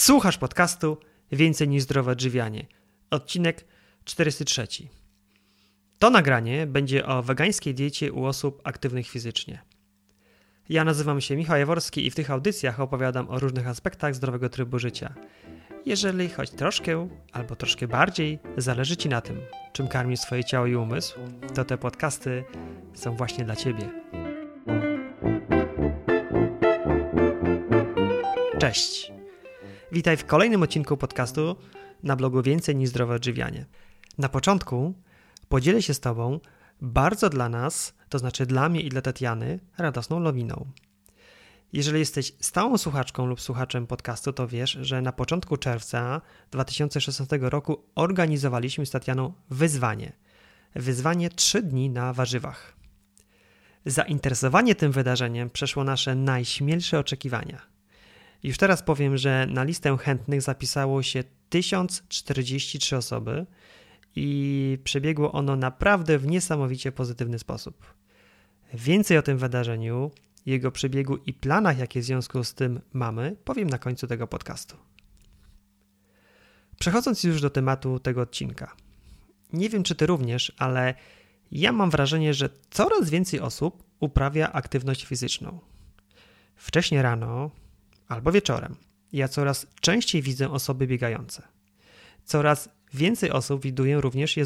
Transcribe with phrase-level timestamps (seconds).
[0.00, 0.96] Słuchasz podcastu
[1.32, 2.66] Więcej niż zdrowe odżywianie.
[3.10, 3.64] Odcinek
[4.04, 4.66] 403.
[5.98, 9.62] To nagranie będzie o wegańskiej diecie u osób aktywnych fizycznie.
[10.68, 14.78] Ja nazywam się Michał Jaworski i w tych audycjach opowiadam o różnych aspektach zdrowego trybu
[14.78, 15.14] życia.
[15.86, 19.40] Jeżeli choć troszkę albo troszkę bardziej zależy Ci na tym,
[19.72, 21.20] czym karmisz swoje ciało i umysł,
[21.54, 22.44] to te podcasty
[22.94, 23.90] są właśnie dla Ciebie.
[28.58, 29.19] Cześć!
[29.92, 31.56] Witaj w kolejnym odcinku podcastu
[32.02, 33.66] na blogu Więcej niż zdrowe odżywianie.
[34.18, 34.94] Na początku
[35.48, 36.40] podzielę się z Tobą
[36.80, 40.66] bardzo dla nas, to znaczy dla mnie i dla Tatiany, radosną lowiną.
[41.72, 46.20] Jeżeli jesteś stałą słuchaczką lub słuchaczem podcastu, to wiesz, że na początku czerwca
[46.50, 50.12] 2016 roku organizowaliśmy z Tatianą wyzwanie.
[50.74, 52.76] Wyzwanie 3 dni na warzywach.
[53.86, 57.69] Zainteresowanie tym wydarzeniem przeszło nasze najśmielsze oczekiwania.
[58.42, 63.46] Już teraz powiem, że na listę chętnych zapisało się 1043 osoby
[64.16, 67.94] i przebiegło ono naprawdę w niesamowicie pozytywny sposób.
[68.74, 70.10] Więcej o tym wydarzeniu,
[70.46, 74.76] jego przebiegu i planach, jakie w związku z tym mamy, powiem na końcu tego podcastu.
[76.78, 78.76] Przechodząc już do tematu tego odcinka.
[79.52, 80.94] Nie wiem, czy ty również, ale
[81.52, 85.60] ja mam wrażenie, że coraz więcej osób uprawia aktywność fizyczną.
[86.56, 87.50] Wcześniej rano,
[88.10, 88.76] albo wieczorem.
[89.12, 91.42] Ja coraz częściej widzę osoby biegające.
[92.24, 94.36] Coraz więcej osób widuję również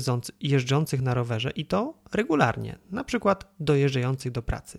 [0.41, 4.79] jeżdżących na rowerze i to regularnie, na przykład dojeżdżających do pracy.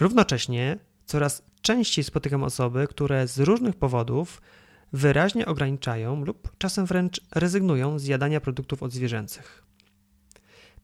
[0.00, 4.42] Równocześnie coraz częściej spotykam osoby, które z różnych powodów
[4.92, 9.64] wyraźnie ograniczają lub czasem wręcz rezygnują z jadania produktów odzwierzęcych.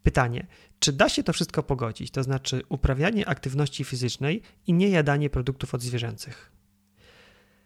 [0.02, 0.46] Pytanie,
[0.78, 5.74] czy da się to wszystko pogodzić, to znaczy uprawianie aktywności fizycznej i nie jadanie produktów
[5.74, 6.52] odzwierzęcych?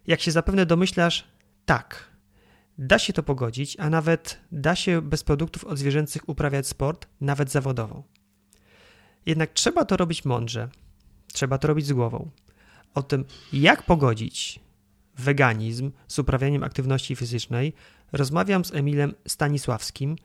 [0.06, 1.24] Jak się zapewne domyślasz,
[1.64, 2.14] tak.
[2.78, 8.02] Da się to pogodzić, a nawet da się bez produktów odzwierzęcych uprawiać sport, nawet zawodowo.
[9.26, 10.68] Jednak trzeba to robić mądrze,
[11.32, 12.30] trzeba to robić z głową.
[12.94, 14.60] O tym, jak pogodzić
[15.18, 17.72] weganizm z uprawianiem aktywności fizycznej,
[18.12, 20.16] rozmawiam z Emilem Stanisławskim,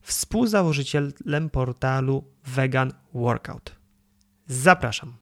[0.00, 3.76] współzałożycielem portalu Vegan Workout.
[4.46, 5.16] Zapraszam.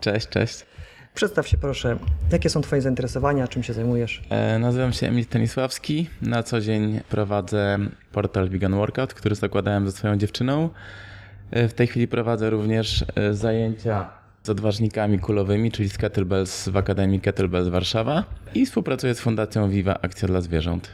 [0.00, 0.66] Cześć, cześć.
[1.14, 1.98] Przedstaw się proszę,
[2.32, 4.22] jakie są Twoje zainteresowania, czym się zajmujesz?
[4.30, 6.08] E, nazywam się Emil Stanisławski.
[6.22, 7.78] Na co dzień prowadzę
[8.12, 10.70] portal Vegan Workout, który zakładałem ze swoją dziewczyną.
[11.50, 14.10] E, w tej chwili prowadzę również e, zajęcia
[14.42, 18.24] z odważnikami kulowymi, czyli z kettlebells w Akademii Kettlebells Warszawa
[18.54, 20.88] i współpracuję z Fundacją Viva Akcja dla Zwierząt.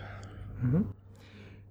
[0.65, 0.85] Mhm.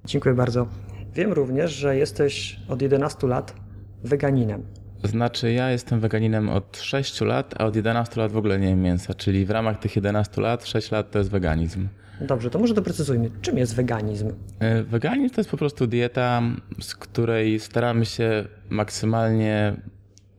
[0.06, 0.68] Dziękuję bardzo.
[1.16, 3.56] Wiem również, że jesteś od 11 lat
[4.04, 4.64] weganinem.
[5.04, 8.82] Znaczy, ja jestem weganinem od 6 lat, a od 11 lat w ogóle nie jem
[8.82, 11.88] mięsa, czyli w ramach tych 11 lat 6 lat to jest weganizm.
[12.22, 13.30] Dobrze, to może doprecyzujmy.
[13.42, 14.34] Czym jest weganizm?
[14.60, 16.42] E, weganizm to jest po prostu dieta,
[16.80, 19.76] z której staramy się maksymalnie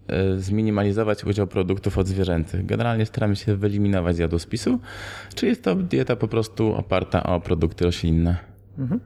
[0.09, 2.67] e, zminimalizować udział produktów odzwierzęcych.
[2.67, 4.79] Generalnie staramy się wyeliminować z jadłospisu,
[5.35, 8.37] czyli jest to dieta po prostu oparta o produkty roślinne.
[8.79, 9.01] Mhm.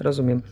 [0.00, 0.42] Rozumiem.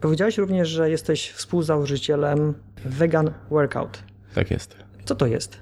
[0.00, 4.02] Powiedziałeś również, że jesteś współzałożycielem Vegan Workout.
[4.34, 4.76] Tak jest.
[5.04, 5.58] Co to jest?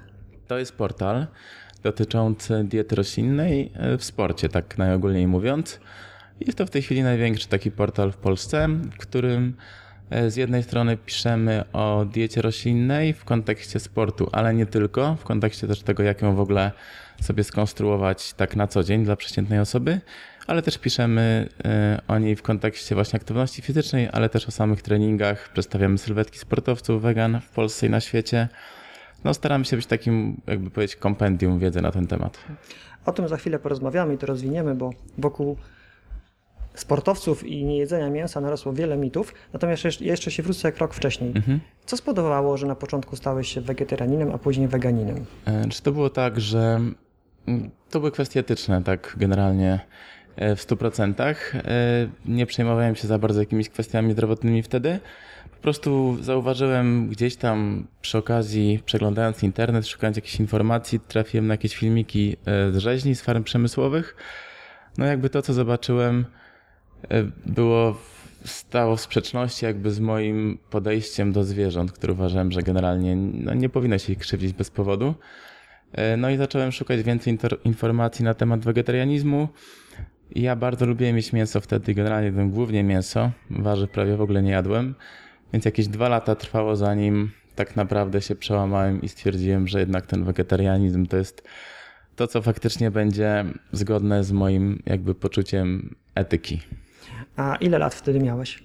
[0.47, 1.27] To jest portal
[1.83, 5.81] dotyczący diety roślinnej e, w sporcie, tak najogólniej mówiąc.
[6.41, 9.57] Jest to w tej chwili największy taki portal w Polsce, w którym
[10.11, 15.25] e, z jednej strony piszemy o diecie roślinnej w kontekście sportu, ale nie tylko, w
[15.25, 16.73] kontekście też tego, jak ją w ogóle
[17.21, 20.01] sobie skonstruować tak na co dzień dla przeciętnej osoby,
[20.49, 24.83] ale też piszemy e, o niej w kontekście właśnie aktywności fizycznej, ale też o samych
[24.83, 25.53] treningach.
[25.53, 28.49] Przedstawiamy sylwetki sportowców wegan w Polsce i na świecie.
[29.25, 32.39] No, staramy się być takim, jakby powiedzieć, kompendium wiedzy na ten temat.
[33.07, 35.57] O tym za chwilę porozmawiamy i to rozwiniemy, bo wokół
[36.75, 39.35] sportowców i niejedzenia mięsa narosło wiele mitów.
[39.53, 41.33] Natomiast jeszcze się wrócę krok wcześniej.
[41.37, 41.61] Mhm.
[41.87, 45.25] Co spowodowało, że na początku stałeś się wegetarianinem, a później weganinem?
[45.45, 46.81] E, czy to było tak, że
[47.47, 49.81] mm, to były kwestie etyczne, tak generalnie.
[50.39, 51.15] E, w 100%.
[51.55, 55.01] E, nie przejmowałem się za bardzo jakimiś kwestiami zdrowotnymi wtedy.
[55.51, 61.77] Po prostu zauważyłem gdzieś tam przy okazji, przeglądając internet, szukając jakichś informacji, trafiłem na jakieś
[61.77, 64.17] filmiki e, z rzeźni, z farm przemysłowych.
[64.99, 66.25] No jakby to, co zobaczyłem,
[67.47, 67.97] było
[68.45, 73.69] stało w sprzeczności jakby z moim podejściem do zwierząt, które uważałem, że generalnie no, nie
[73.69, 75.15] powinno się ich krzywdzić bez powodu.
[76.19, 79.49] No i zacząłem szukać więcej informacji na temat wegetarianizmu.
[80.35, 84.51] Ja bardzo lubiłem mieć mięso wtedy, generalnie jadłem głównie mięso, warzyw prawie w ogóle nie
[84.51, 84.95] jadłem,
[85.53, 90.25] więc jakieś dwa lata trwało zanim tak naprawdę się przełamałem i stwierdziłem, że jednak ten
[90.25, 91.49] wegetarianizm to jest
[92.17, 96.61] to, co faktycznie będzie zgodne z moim jakby poczuciem etyki.
[97.37, 98.63] A ile lat wtedy miałeś?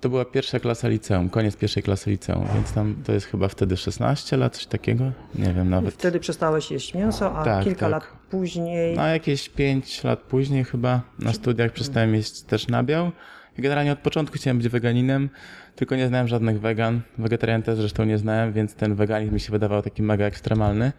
[0.00, 3.76] To była pierwsza klasa liceum, koniec pierwszej klasy liceum, więc tam to jest chyba wtedy
[3.76, 5.04] 16 lat, coś takiego?
[5.34, 5.94] Nie wiem nawet.
[5.94, 7.90] Wtedy przestałeś jeść mięso, a Tak, kilka tak.
[7.90, 8.96] lat później.
[8.96, 13.12] No jakieś 5 lat później chyba na studiach przestałem jeść też nabiał.
[13.58, 15.30] I Generalnie od początku chciałem być weganinem,
[15.76, 17.00] tylko nie znałem żadnych wegan.
[17.18, 20.92] Wegetarian też zresztą nie znałem, więc ten weganizm mi się wydawał taki mega ekstremalny.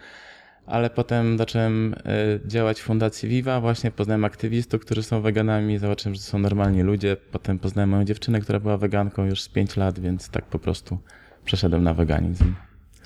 [0.66, 6.16] Ale potem zacząłem y, działać w Fundacji Viva, właśnie poznałem aktywistów, którzy są weganami, zobaczyłem,
[6.16, 7.18] że to są normalni ludzie.
[7.32, 10.98] Potem poznałem moją dziewczynę, która była weganką już z 5 lat, więc tak po prostu
[11.46, 12.54] przeszedłem na weganizm.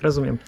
[0.02, 0.38] Rozumiem.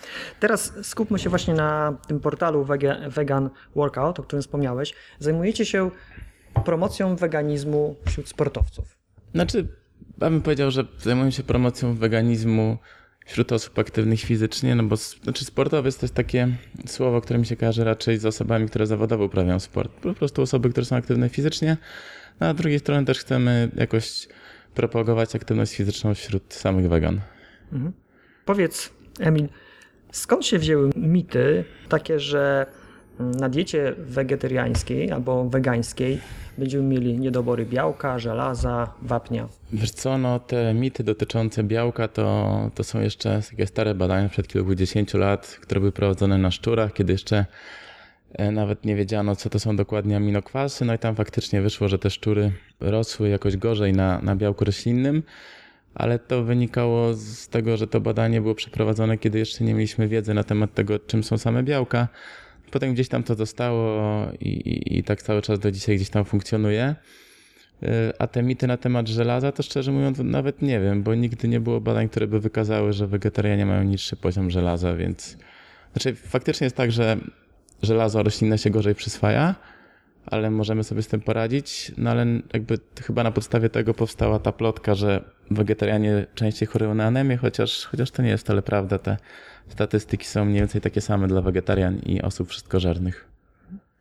[0.40, 2.66] Teraz skupmy się właśnie na tym portalu
[3.08, 4.94] Vegan Workout, o którym wspomniałeś.
[5.18, 5.90] Zajmujecie się
[6.64, 8.96] promocją weganizmu wśród sportowców.
[9.34, 9.68] Znaczy,
[10.20, 12.78] ja bym powiedział, że zajmuję się promocją weganizmu
[13.26, 16.48] wśród osób aktywnych fizycznie, no bo znaczy sportowiec to jest takie
[16.86, 19.92] słowo, które mi się kojarzy raczej z osobami, które zawodowo uprawiają sport.
[19.92, 21.76] Po prostu osoby, które są aktywne fizycznie,
[22.40, 24.28] no a z drugiej strony też chcemy jakoś
[24.74, 27.20] propagować aktywność fizyczną wśród samych wegan.
[28.44, 29.48] Powiedz, Emil,
[30.12, 32.66] skąd się wzięły mity takie, że
[33.18, 36.18] na diecie wegetariańskiej albo wegańskiej
[36.58, 39.48] będziemy mieli niedobory białka, żelaza, wapnia?
[39.72, 44.48] Wiesz co, no te mity dotyczące białka to, to są jeszcze takie stare badania przed
[44.48, 47.46] kilkudziesięciu lat, które były prowadzone na szczurach, kiedy jeszcze
[48.32, 50.84] e, nawet nie wiedziano, co to są dokładnie aminokwasy.
[50.84, 55.22] No i tam faktycznie wyszło, że te szczury rosły jakoś gorzej na, na białku roślinnym,
[55.94, 60.34] ale to wynikało z tego, że to badanie było przeprowadzone, kiedy jeszcze nie mieliśmy wiedzy
[60.34, 62.08] na temat tego, czym są same białka.
[62.70, 64.02] Potem gdzieś tam to zostało
[64.40, 66.94] i, i, i tak cały czas do dzisiaj gdzieś tam funkcjonuje.
[67.82, 71.48] Y, A te mity na temat żelaza, to szczerze mówiąc, nawet nie wiem, bo nigdy
[71.48, 75.36] nie było badań, które by wykazały, że wegetarianie mają niższy poziom żelaza, więc.
[75.92, 77.16] Znaczy, faktycznie jest tak, że
[77.82, 79.54] żelazo roślinne się gorzej przyswaja,
[80.26, 81.92] ale możemy sobie z tym poradzić.
[81.98, 87.04] No ale jakby chyba na podstawie tego powstała ta plotka, że wegetarianie częściej chorują na
[87.04, 88.98] anemię, chociaż, chociaż to nie jest wcale prawda.
[88.98, 89.16] Te
[89.68, 93.28] statystyki są mniej więcej takie same dla wegetarian i osób wszystkożernych.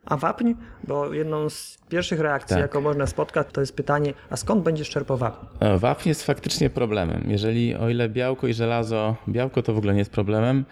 [0.06, 0.52] A wapń?
[0.84, 2.62] Bo jedną z pierwszych reakcji, Tak.
[2.62, 5.46] jaką można spotkać, to jest pytanie, a skąd będziesz czerpał wapń?
[5.60, 7.24] E, Wapń jest faktycznie problemem.
[7.28, 10.64] Jeżeli o ile białko i żelazo, białko to w ogóle nie jest problemem,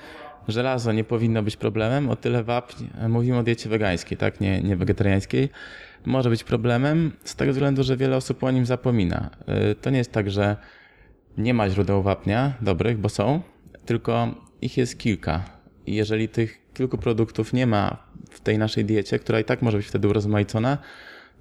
[0.49, 4.63] żelazo nie powinno być problemem, o tyle wapń, e, mówimy o diecie wegańskiej, tak, nie,
[4.63, 5.49] nie wegetariańskiej,
[6.07, 9.31] może być problemem z tego względu, że wiele osób o nim zapomina.
[9.47, 10.57] E, To nie jest tak, że
[11.39, 13.43] nie ma źródeł wapnia dobrych, bo są,
[13.87, 15.45] tylko ich jest kilka.
[15.87, 17.97] I jeżeli tych kilku produktów nie ma
[18.31, 20.79] w tej naszej diecie, która i tak może być wtedy urozmaicona,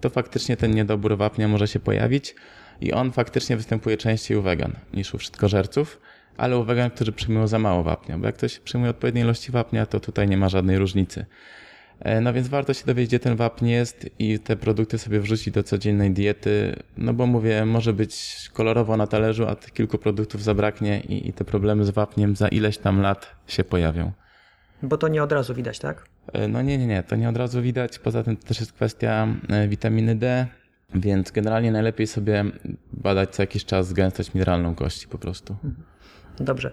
[0.01, 2.35] to faktycznie ten niedobór wapnia może się pojawić
[2.81, 6.01] i on faktycznie występuje częściej u wegan niż u wszystkożerców,
[6.39, 9.85] ale u wegan, którzy przyjmują za mało wapnia, bo jak ktoś przyjmuje odpowiedniej ilości wapnia,
[9.85, 11.25] to tutaj nie ma żadnej różnicy.
[11.99, 15.53] E, No więc warto się dowiedzieć, gdzie ten wapń jest i te produkty sobie wrzucić
[15.53, 20.43] do codziennej diety, no bo mówię, może być kolorowo na talerzu, a tych kilku produktów
[20.43, 24.11] zabraknie i, i te problemy z wapniem za ileś tam lat się pojawią.
[24.83, 26.05] Bo to nie od razu widać, tak?
[26.33, 27.99] E, No nie, nie, nie, to nie od razu widać.
[27.99, 30.47] Poza tym to też jest kwestia e, witaminy D,
[30.95, 32.45] więc generalnie najlepiej sobie
[32.93, 35.55] badać co jakiś czas gęstość mineralną kości po prostu.
[36.39, 36.71] Dobrze.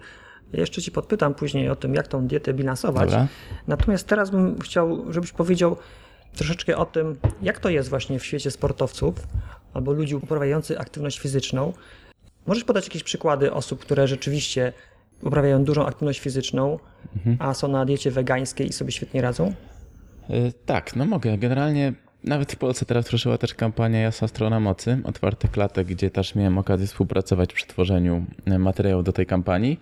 [0.53, 3.09] Ja jeszcze Ci podpytam później o tym, jak tą dietę bilansować.
[3.09, 3.27] Dobra.
[3.67, 5.77] Natomiast teraz bym chciał, żebyś powiedział
[6.35, 9.15] troszeczkę o tym, jak to jest właśnie w świecie sportowców
[9.73, 11.73] albo ludzi uprawiających aktywność fizyczną.
[12.45, 14.73] Możesz podać jakieś przykłady osób, które rzeczywiście
[15.23, 16.79] uprawiają dużą aktywność fizyczną,
[17.39, 19.53] a są na diecie wegańskiej i sobie świetnie radzą?
[20.29, 21.37] E, Tak, no mogę.
[21.37, 21.93] Generalnie
[22.27, 26.57] nawet w Polsce teraz ruszyła też kampania Jasna Strona Mocy, otwartych klatek, gdzie też miałem
[26.57, 29.79] okazję współpracować przy tworzeniu e, materiałów do tej kampanii.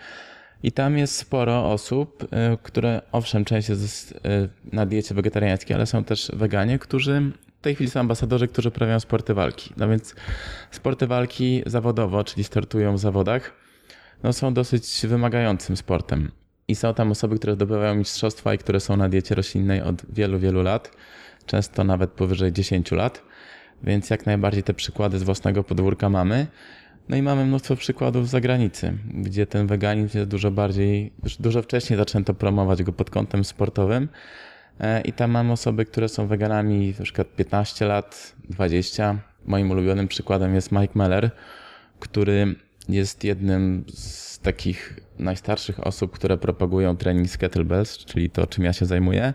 [0.64, 4.18] I tam jest sporo osób, e, które owszem, część jest e,
[4.74, 9.00] na diecie wegetariańskiej, ale są też weganie, którzy w tej chwili są ambasadorzy, którzy uprawiają
[9.00, 9.74] sporty walki.
[9.78, 10.16] No więc
[10.72, 13.54] sporty walki zawodowo, czyli startują w zawodach,
[14.24, 16.32] no są dosyć wymagającym sportem.
[16.68, 20.40] I są tam osoby, które zdobywają mistrzostwa i które są na diecie roślinnej od wielu,
[20.40, 20.92] wielu lat,
[21.46, 23.22] często nawet powyżej 10 lat,
[23.84, 26.48] więc jak najbardziej te przykłady z własnego podwórka mamy.
[27.10, 31.62] No i mamy mnóstwo przykładów z zagranicy, gdzie ten weganizm jest dużo bardziej, już dużo
[31.62, 34.10] wcześniej zaczęto promować go pod kątem sportowym.
[34.80, 39.18] E, I tam mam osoby, które są weganami na przykład 15 lat, 20.
[39.46, 41.32] Moim ulubionym przykładem jest Mike Meller,
[42.00, 42.56] który
[42.90, 48.74] jest jednym z takich najstarszych osób, które propagują trening z kettlebells, czyli to, czym ja
[48.74, 49.34] się zajmuję.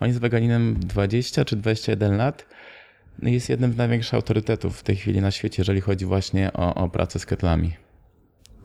[0.00, 2.46] On jest weganinem 20 czy 21 lat.
[3.22, 6.88] Jest jednym z największych autorytetów w tej chwili na świecie, jeżeli chodzi właśnie o, o
[6.88, 7.72] pracę z ketlami.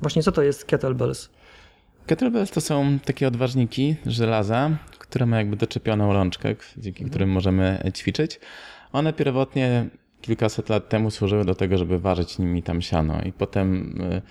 [0.02, 1.30] Właśnie co to jest kettlebells?
[2.06, 7.10] Kettlebells to są takie odważniki żelaza, które ma jakby doczepioną rączkę, dzięki mhm.
[7.10, 8.40] którym możemy ćwiczyć.
[8.92, 9.90] One pierwotnie
[10.22, 14.22] kilkaset lat temu służyły do tego, żeby ważyć nimi tam siano i potem y,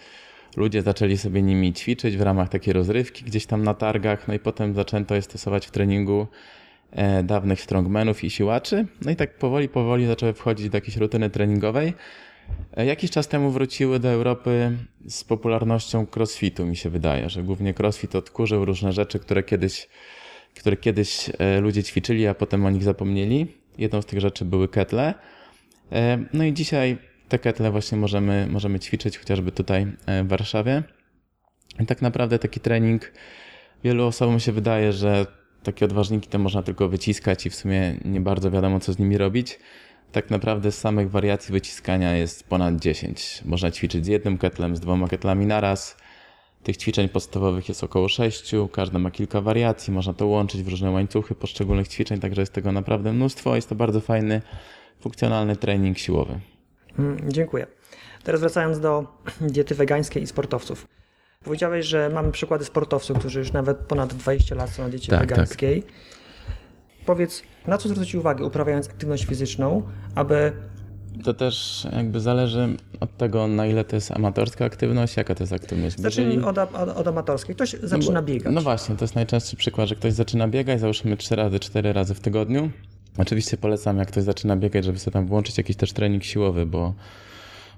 [0.57, 4.39] ludzie zaczęli sobie nimi ćwiczyć w ramach takiej rozrywki gdzieś tam na targach, no i
[4.39, 6.27] potem zaczęto je stosować w treningu
[7.25, 8.87] dawnych strongmenów i siłaczy.
[9.05, 11.95] No i tak powoli, powoli zaczęły wchodzić do jakiejś rutyny treningowej.
[12.77, 17.75] E, jakiś czas temu wróciły do Europy z popularnością crossfitu, mi się wydaje, że głównie
[17.79, 19.89] crossfit odkurzył różne rzeczy, które kiedyś,
[20.55, 23.47] które kiedyś e, ludzie ćwiczyli, a potem o nich zapomnieli.
[23.79, 25.15] Jedną z tych rzeczy były ketle.
[26.33, 29.87] No i dzisiaj te ketle właśnie możemy, możemy ćwiczyć chociażby tutaj
[30.25, 30.83] w Warszawie.
[31.81, 33.13] I tak naprawdę taki trening
[33.85, 35.27] wielu osobom się wydaje, że
[35.63, 39.19] takie odważniki to można tylko wyciskać i w sumie nie bardzo wiadomo, co z nimi
[39.19, 39.59] robić.
[40.13, 43.43] Tak naprawdę z samych wariacji wyciskania jest ponad 10.
[43.45, 45.97] Można ćwiczyć z jednym ketlem, z dwoma ketlami naraz.
[46.63, 50.91] Tych ćwiczeń podstawowych jest około 6, każda ma kilka wariacji, można to łączyć w różne
[50.91, 53.57] łańcuchy poszczególnych ćwiczeń, także jest tego naprawdę mnóstwo.
[53.57, 54.43] Jest to bardzo fajny,
[55.01, 56.41] funkcjonalny trening siłowy.
[56.99, 57.67] Mm, dziękuję.
[58.25, 59.07] Teraz wracając do
[59.41, 60.87] diety wegańskiej i sportowców.
[61.45, 65.21] Powiedziałeś, że mamy przykłady sportowców, którzy już nawet ponad 20 lat są na diecie tak,
[65.21, 65.29] tak.
[65.29, 65.83] wegańskiej.
[65.83, 65.93] Tak.
[67.07, 69.83] Powiedz, na co zwrócić uwagę, uprawiając aktywność fizyczną,
[70.15, 70.53] aby.
[71.25, 75.53] To też jakby zależy od tego, na ile to jest amatorska aktywność, jaka to jest
[75.53, 75.99] aktywność.
[75.99, 76.49] Zacznijmy Jeżeli...
[76.49, 77.55] od, od, od, amatorskiej.
[77.55, 78.55] Ktoś zaczyna no, biegać.
[78.55, 82.15] No właśnie, to jest najczęstszy przykład, że ktoś zaczyna biegać, załóżmy 3 razy, 4 razy
[82.15, 82.71] w tygodniu.
[83.19, 86.95] Oczywiście polecam, jak ktoś zaczyna biegać, żeby sobie tam włączyć jakiś też trening siłowy, bo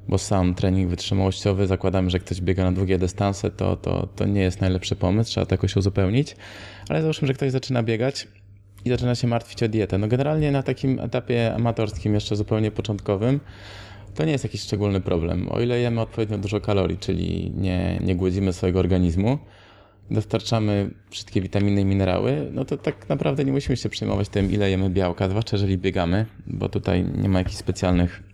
[0.09, 4.41] bo sam trening wytrzymałościowy, zakładamy, że ktoś biega na długie dystanse, to, to, to nie
[4.41, 6.37] jest najlepszy pomysł, trzeba to jakoś uzupełnić.
[6.89, 8.29] Ale załóżmy, że ktoś zaczyna biegać
[8.85, 9.99] i zaczyna się martwić o dietę.
[9.99, 13.41] No generalnie na takim etapie amatorskim, jeszcze zupełnie początkowym,
[14.15, 15.49] to nie jest jakiś szczególny problem.
[15.49, 19.39] O ile jemy odpowiednio dużo kalorii, czyli nie, nie głodzimy swojego organizmu,
[20.11, 24.71] dostarczamy wszystkie witaminy i minerały, no to tak naprawdę nie musimy się przejmować tym, ile
[24.71, 28.34] jemy białka, zwłaszcza jeżeli biegamy, bo tutaj nie ma jakichś specjalnych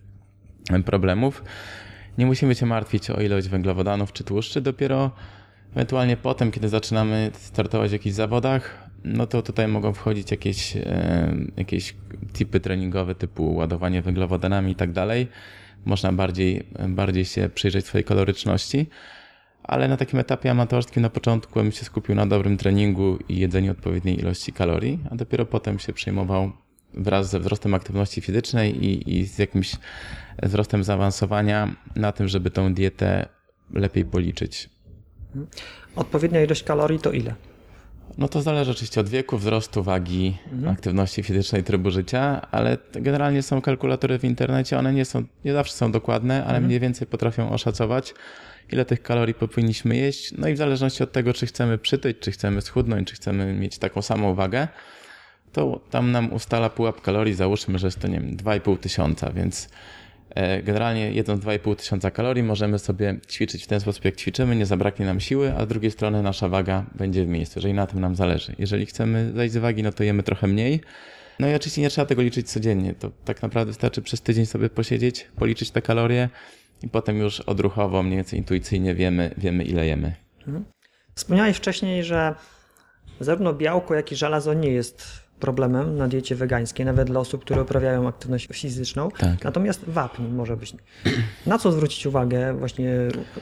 [0.85, 1.45] problemów.
[2.19, 5.11] Nie musimy się martwić o ilość węglowodanów czy tłuszczy, dopiero
[5.73, 11.35] ewentualnie potem, kiedy zaczynamy startować w jakichś zawodach, no to tutaj mogą wchodzić jakieś, e,
[11.57, 11.95] jakieś
[12.33, 15.29] typy treningowe typu ładowanie węglowodanami i tak dalej.
[15.85, 18.87] Można bardziej, bardziej się przyjrzeć swojej kaloryczności,
[19.63, 23.73] ale na takim etapie amatorskim na początku bym się skupił na dobrym treningu i jedzeniu
[23.73, 26.53] odpowiedniej ilości kalorii, a dopiero potem się przejmował
[26.95, 29.77] wraz ze wzrostem aktywności fizycznej i, i z jakimś
[30.43, 33.29] wzrostem zaawansowania na tym, żeby tą dietę
[33.75, 34.71] lepiej policzyć.
[35.97, 37.35] Odpowiednia ilość kalorii to ile?
[38.19, 40.73] No to zależy oczywiście od wieku, wzrostu, wagi, mhm.
[40.73, 45.75] aktywności fizycznej, trybu życia, ale generalnie są kalkulatory w internecie, one nie są, nie zawsze
[45.75, 46.65] są dokładne, ale mhm.
[46.65, 48.15] mniej więcej potrafią oszacować,
[48.73, 50.33] ile tych kalorii powinniśmy jeść.
[50.39, 53.79] No i w zależności od tego, czy chcemy przytyć, czy chcemy schudnąć, czy chcemy mieć
[53.79, 54.69] taką samą wagę,
[55.53, 59.69] to tam nam ustala pułap kalorii, załóżmy, że jest to, nie wiem, 2,5 tysiąca, więc
[60.31, 64.67] e, generalnie jedząc 2,5 tysiąca kalorii możemy sobie ćwiczyć w ten sposób, jak ćwiczymy, nie
[64.67, 68.01] zabraknie nam siły, a z drugiej strony nasza waga będzie w miejscu, jeżeli na tym
[68.01, 68.55] nam zależy.
[68.59, 70.81] Jeżeli chcemy zejść z wagi, no to jemy trochę mniej.
[71.39, 74.71] No i oczywiście nie trzeba tego liczyć codziennie, to tak naprawdę wystarczy przez tydzień sobie
[74.71, 76.29] posiedzieć, policzyć te kalorie
[76.83, 80.15] i potem już odruchowo, mniej więcej intuicyjnie wiemy, wiemy ile jemy.
[80.39, 80.65] Mhm.
[81.15, 82.35] Wspomniałeś wcześniej, że
[83.21, 87.63] zarówno białko, jak i żelazo nie jest problemem na diecie wegańskiej, nawet dla osób, które
[87.63, 89.09] uprawiają aktywność fizyczną.
[89.19, 89.45] Tak.
[89.45, 90.75] Natomiast wapń może być.
[91.47, 92.95] Na co zwrócić uwagę właśnie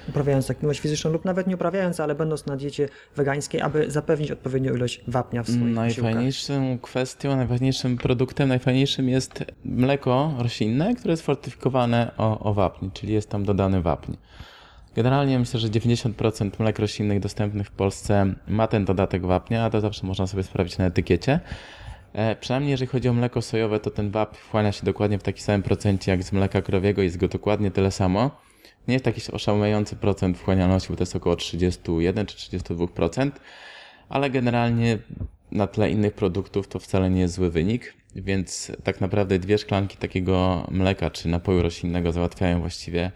[0.09, 4.75] uprawiając aktywność fizyczną lub nawet nie uprawiając, ale będąc na diecie wegańskiej, aby zapewnić odpowiednią
[4.75, 6.81] ilość wapnia w swoim Najfajniejszą posiłkach.
[6.81, 13.31] kwestią, najfajniejszym produktem, najfajniejszym jest mleko roślinne, które jest fortyfikowane o, o wapń, czyli jest
[13.31, 14.13] tam dodany wapń.
[14.97, 19.81] Generalnie myślę, że 90% mlek roślinnych dostępnych w Polsce ma ten dodatek wapnia, a to
[19.81, 21.41] zawsze można sobie sprawdzić na etykiecie.
[22.13, 25.43] E, przynajmniej jeżeli chodzi o mleko sojowe, to ten wap wchłania się dokładnie w takim
[25.43, 28.31] samym procencie jak z mleka krowiego, jest go dokładnie tyle samo.
[28.89, 33.31] Nie jest jakiś oszałamiający procent wchłanialności, bo to jest około 31 czy 32%,
[34.09, 34.99] ale generalnie
[35.53, 39.97] na tle innych produktów to wcale nie jest zły wynik, więc tak naprawdę dwie szklanki
[39.97, 43.13] takiego mleka czy napoju roślinnego załatwiają właściwie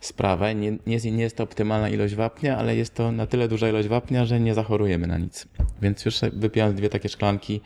[0.00, 0.54] sprawę.
[0.54, 3.88] Nie, nie, nie jest to optymalna ilość wapnia, ale jest to na tyle duża ilość
[3.88, 5.48] wapnia, że nie zachorujemy na nic.
[5.82, 7.60] Więc już wypijając dwie takie szklanki,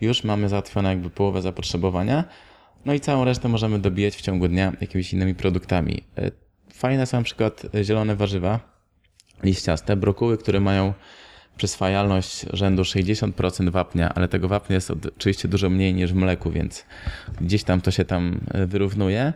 [0.00, 2.24] już mamy załatwione jakby połowę zapotrzebowania.
[2.84, 6.04] No i całą resztę możemy dobijać w ciągu dnia jakimiś innymi produktami.
[6.18, 6.30] E,
[6.72, 8.60] fajne są na przykład zielone warzywa,
[9.42, 10.92] liściaste, brokuły, które mają
[11.56, 16.84] przyswajalność rzędu 60% wapnia, ale tego wapnia jest oczywiście dużo mniej niż w mleku, więc
[17.40, 19.32] gdzieś tam to się tam e, wyrównuje.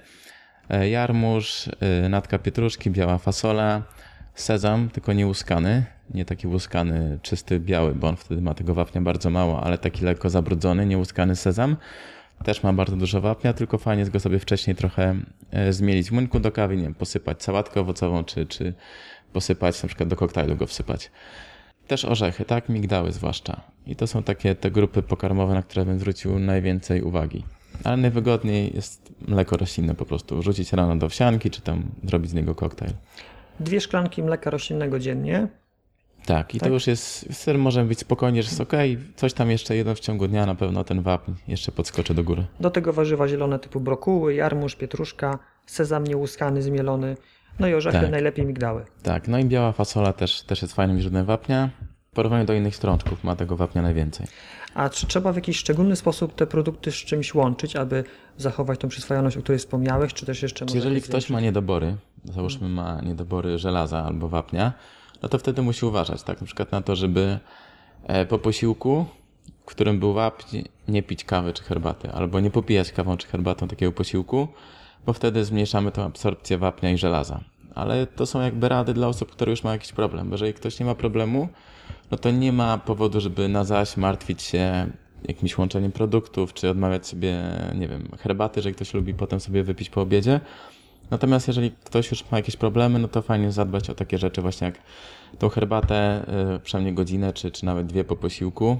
[0.70, 1.68] E, jarmuż,
[2.08, 3.82] natka pietruszki, biała fasola,
[4.34, 5.84] sezam, tylko nie łuskany,
[6.14, 10.04] nie taki łuskany, czysty, biały, bo on wtedy ma tego wapnia bardzo mało, ale taki
[10.04, 11.76] lekko zabrudzony, niełuskany sezam.
[12.44, 15.16] Też ma bardzo dużo wapnia, tylko fajnie jest go sobie wcześniej trochę
[15.50, 16.08] e, zmielić.
[16.08, 18.74] W młynku do kawy, nie wiem, posypać sałatkę owocową, czy, czy
[19.32, 21.10] posypać, na przykład do koktajlu go wsypać.
[21.86, 22.68] Też orzechy, tak?
[22.68, 23.60] Migdały zwłaszcza.
[23.86, 27.44] I to są takie te grupy pokarmowe, na które bym zwrócił najwięcej uwagi.
[27.84, 30.42] Ale najwygodniej jest mleko roślinne po prostu.
[30.42, 32.92] Rzucić rano do wsianki, czy tam zrobić z niego koktajl.
[33.60, 35.48] Dwie szklanki mleka roślinnego dziennie.
[36.26, 36.68] Tak, i tak?
[36.68, 38.72] to już jest, wtedy możemy być spokojni, że jest ok,
[39.16, 42.44] coś tam jeszcze jedno w ciągu dnia, na pewno ten wapń jeszcze podskoczy do góry.
[42.60, 47.16] Do tego warzywa zielone typu brokuły, jarmuż, pietruszka, sezam niełuskany, zmielony,
[47.60, 48.10] no i orzechy, tak.
[48.10, 48.84] najlepiej migdały.
[49.02, 51.70] Tak, no i biała fasola też, też jest fajnym źródłem wapnia.
[52.12, 54.26] W porównaniu do innych strączków ma tego wapnia najwięcej.
[54.74, 58.04] A czy trzeba w jakiś szczególny sposób te produkty z czymś łączyć, aby
[58.36, 60.66] zachować tą przyswajalność, o której wspomniałeś, czy też jeszcze...
[60.66, 64.72] Czy jeżeli ktoś ma niedobory, załóżmy ma niedobory żelaza albo wapnia,
[65.22, 66.40] no to wtedy musi uważać, tak?
[66.40, 67.38] Na przykład na to, żeby
[68.06, 69.06] e, po posiłku,
[69.62, 73.68] w którym był wapń, nie pić kawy czy herbaty, albo nie popijać kawą czy herbatą
[73.68, 74.48] takiego posiłku,
[75.06, 77.40] bo wtedy zmniejszamy tą absorpcję wapnia i żelaza.
[77.74, 80.28] Ale to są jakby rady dla osób, które już mają jakiś problem.
[80.28, 81.48] Bo jeżeli ktoś nie ma problemu,
[82.10, 84.90] no to nie ma powodu, żeby na zaś martwić się
[85.28, 87.42] jakimś łączeniem produktów, czy odmawiać sobie,
[87.74, 90.40] nie wiem, herbaty, że ktoś lubi potem sobie wypić po obiedzie.
[91.12, 94.64] Natomiast jeżeli ktoś już ma jakieś problemy, no to fajnie zadbać o takie rzeczy właśnie
[94.64, 94.78] jak
[95.38, 96.26] tą herbatę,
[96.56, 98.78] y, przynajmniej godzinę, czy, czy nawet dwie po posiłku.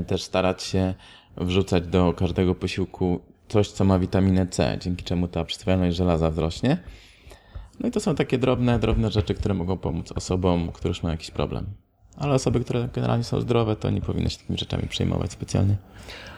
[0.00, 0.94] Y, też starać się
[1.36, 6.78] wrzucać do każdego posiłku coś, co ma witaminę C, dzięki czemu ta przyswajalność żelaza wzrośnie.
[7.80, 11.12] No i to są takie drobne, drobne rzeczy, które mogą pomóc osobom, które już mają
[11.12, 11.66] jakiś problem.
[12.16, 15.76] Ale osoby, które generalnie są zdrowe, to nie powinny się takimi rzeczami przejmować specjalnie.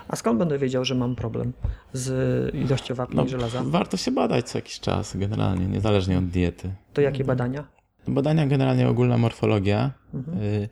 [0.08, 1.52] A skąd będę wiedział, że mam problem
[1.92, 3.62] z ilością wapnia no, i żelaza?
[3.64, 6.74] Warto się badać co jakiś czas, generalnie, niezależnie od diety.
[6.92, 7.64] To jakie badania?
[8.08, 9.90] Badania generalnie ogólna morfologia.
[10.14, 10.42] Mhm.
[10.42, 10.68] Y,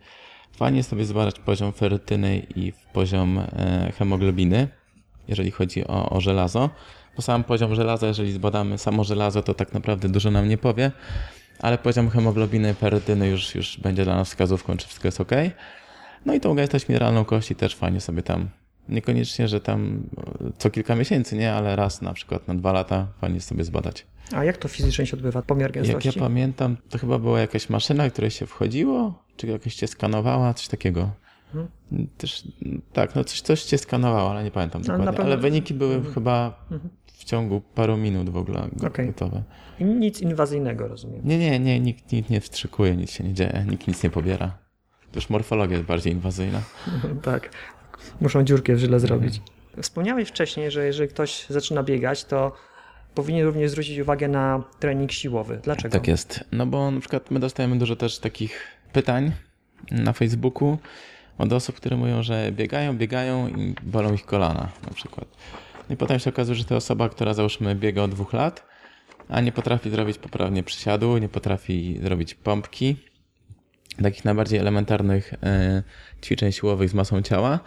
[0.52, 4.68] fajnie sobie zbadać poziom ferytyny i poziom e, hemoglobiny,
[5.28, 6.70] jeżeli chodzi o, o żelazo.
[7.16, 10.92] Bo sam poziom żelaza, jeżeli zbadamy samo żelazo, to tak naprawdę dużo nam nie powie,
[11.58, 15.32] ale poziom hemoglobiny ferytyny już, już będzie dla nas wskazówką, czy wszystko jest ok.
[16.26, 18.48] No i tą gęstość mineralną kości też fajnie sobie tam
[18.88, 20.02] Niekoniecznie, że tam
[20.58, 24.06] co kilka miesięcy, nie, ale raz na przykład na dwa lata fajnie sobie zbadać.
[24.32, 25.42] A jak to fizycznie się odbywa?
[25.42, 26.08] Pomiar gęstości?
[26.08, 30.54] Jak ja pamiętam, to chyba była jakaś maszyna, której się wchodziło, czy jakaś cię skanowała,
[30.54, 31.10] coś takiego.
[31.52, 31.68] Hmm.
[32.18, 32.48] Też,
[32.92, 35.24] tak, no coś, coś cię skanowało, ale nie pamiętam no, dokładnie.
[35.24, 36.14] Ale wyniki były hmm.
[36.14, 36.88] chyba hmm.
[37.06, 39.06] w ciągu paru minut w ogóle okay.
[39.06, 39.42] gotowe.
[39.80, 41.20] I nic inwazyjnego, rozumiem?
[41.24, 44.58] Nie, nie, nie, nikt, nikt nie wstrzykuje, nic się nie dzieje, nikt nic nie pobiera.
[45.14, 46.62] Już morfologia jest bardziej inwazyjna.
[47.22, 47.50] tak.
[48.20, 49.40] Muszą dziurkę w żyle zrobić.
[49.82, 52.52] Wspomniałeś wcześniej, że jeżeli ktoś zaczyna biegać, to
[53.14, 55.60] powinien również zwrócić uwagę na trening siłowy.
[55.64, 55.92] Dlaczego?
[55.92, 56.44] Tak jest.
[56.52, 59.32] No bo na przykład my dostajemy dużo też takich pytań
[59.90, 60.78] na Facebooku
[61.38, 65.28] od osób, które mówią, że biegają, biegają i bolą ich kolana na przykład.
[65.90, 68.66] I potem się okazuje, że to osoba, która załóżmy biega od dwóch lat,
[69.28, 72.96] a nie potrafi zrobić poprawnie przysiadu, nie potrafi zrobić pompki,
[74.02, 75.82] takich najbardziej elementarnych e,
[76.22, 77.60] ćwiczeń siłowych z masą ciała,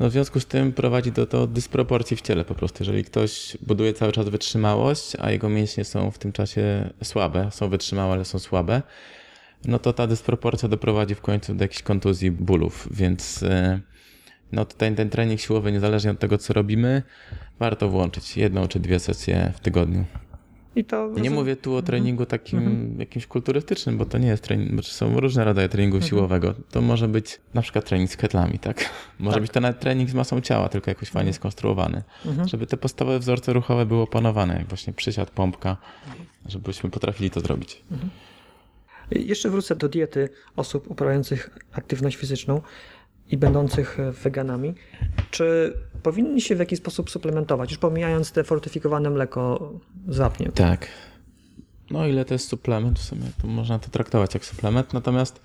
[0.00, 2.76] no w związku z tym prowadzi do, do dysproporcji w ciele po prostu.
[2.80, 7.68] Jeżeli ktoś buduje cały czas wytrzymałość, a jego mięśnie są w tym czasie słabe, są
[7.68, 8.82] wytrzymałe, ale są słabe,
[9.64, 13.80] no to ta dysproporcja doprowadzi w końcu do jakichś kontuzji, bólów, więc e,
[14.52, 17.02] no tutaj ten trening siłowy, niezależnie od tego, co robimy,
[17.58, 20.04] warto włączyć jedną czy dwie sesje w tygodniu.
[20.78, 23.00] I to nie mówię tu o treningu takim mhm.
[23.00, 26.08] jakimś kulturystycznym, bo to nie jest trening, bo są różne rodzaje treningu mhm.
[26.08, 26.54] siłowego.
[26.70, 28.90] To może być na przykład trening z ketlami, tak?
[29.18, 29.42] Może tak.
[29.42, 31.34] być to nawet trening z masą ciała, tylko jakoś fajnie mhm.
[31.34, 32.02] skonstruowany.
[32.26, 32.48] Mhm.
[32.48, 35.76] Żeby te podstawowe wzorce ruchowe były opanowane, jak właśnie przysiad, pompka,
[36.46, 37.82] żebyśmy potrafili to zrobić.
[37.90, 38.10] Mhm.
[39.10, 42.60] Jeszcze wrócę do diety osób uprawiających aktywność fizyczną
[43.30, 44.74] i będących weganami.
[45.30, 49.72] Czy powinni się w jakiś sposób suplementować, już pomijając te fortyfikowane mleko
[50.08, 50.52] z wapniem.
[50.52, 50.88] Tak.
[51.90, 55.40] No ile to jest suplement, w sumie to można to traktować jak suplement, natomiast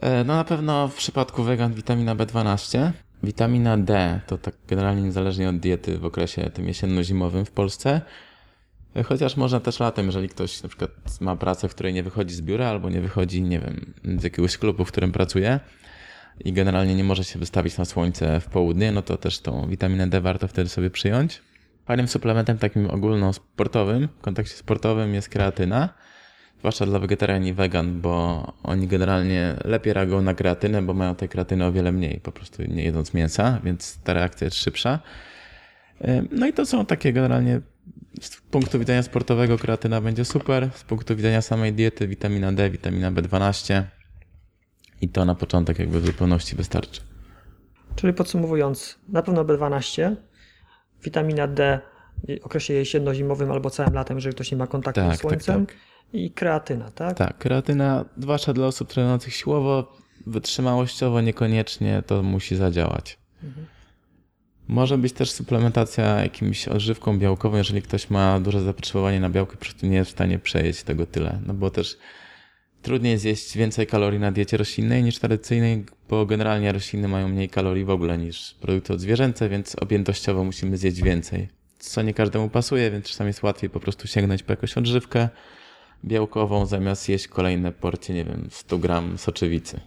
[0.00, 2.90] e, no na pewno w przypadku wegan witamina B12,
[3.22, 8.00] witamina D to tak generalnie niezależnie od diety w okresie tym jesienno-zimowym w Polsce,
[8.96, 12.34] e, Chociaż można też latem, jeżeli ktoś na przykład ma pracę, w której nie wychodzi
[12.34, 15.60] z biura albo nie wychodzi, nie wiem, z jakiegoś klubu, w którym pracuje,
[16.44, 20.06] i generalnie nie może się wystawić na słońce w południe, no to też tą witaminę
[20.06, 21.42] D warto wtedy sobie przyjąć.
[21.84, 25.88] Fajnym suplementem takim ogólnosportowym, w kontekście sportowym jest kreatyna,
[26.58, 31.28] zwłaszcza dla wegetarian i wegan, bo oni generalnie lepiej reagują na kreatynę, bo mają tej
[31.28, 34.98] kreatyny o wiele mniej, po prostu nie jedząc mięsa, więc ta reakcja jest szybsza.
[36.30, 37.60] No i to są takie generalnie
[38.50, 43.82] punktu widzenia sportowego kreatyna będzie super, z punktu widzenia samej diety witamina D, witamina B12
[45.00, 47.00] i to na początek jakby w zupełności wystarczy.
[47.96, 50.16] Czyli podsumowując, na pewno B12,
[51.04, 51.80] witamina D
[52.42, 55.76] okresie jesienno-zimowym albo całym latem, jeżeli ktoś nie ma kontaktu Tak, z tak, słońcem tak.
[56.12, 57.18] i kreatyna, tak?
[57.18, 63.18] Tak, kreatyna, zwłaszcza dla osób trenujących siłowo, wytrzymałościowo niekoniecznie to musi zadziałać.
[64.68, 69.58] Może być też suplementacja jakimś odżywką białkową, jeżeli ktoś ma duże zapotrzebowanie na białko, po
[69.58, 71.40] prostu nie jest w stanie przejeść tego tyle.
[71.46, 71.98] No bo też
[72.82, 77.84] trudniej zjeść więcej kalorii na diecie roślinnej niż tradycyjnej, bo generalnie rośliny mają mniej kalorii
[77.84, 81.48] w ogóle niż produkty odzwierzęce, więc objętościowo musimy zjeść więcej.
[81.78, 85.28] Co nie każdemu pasuje, więc czasami jest łatwiej po prostu sięgnąć po jakąś odżywkę
[86.04, 89.80] białkową, zamiast jeść kolejne porcje, nie wiem, 100 gram soczewicy.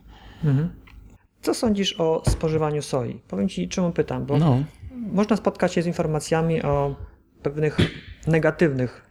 [0.43, 0.69] Mhm.
[1.41, 3.21] Co sądzisz o spożywaniu soi?
[3.27, 6.95] Powiem Ci, czemu pytam, bo No, można spotkać się z informacjami o
[7.43, 7.77] pewnych
[8.27, 9.06] negatywnych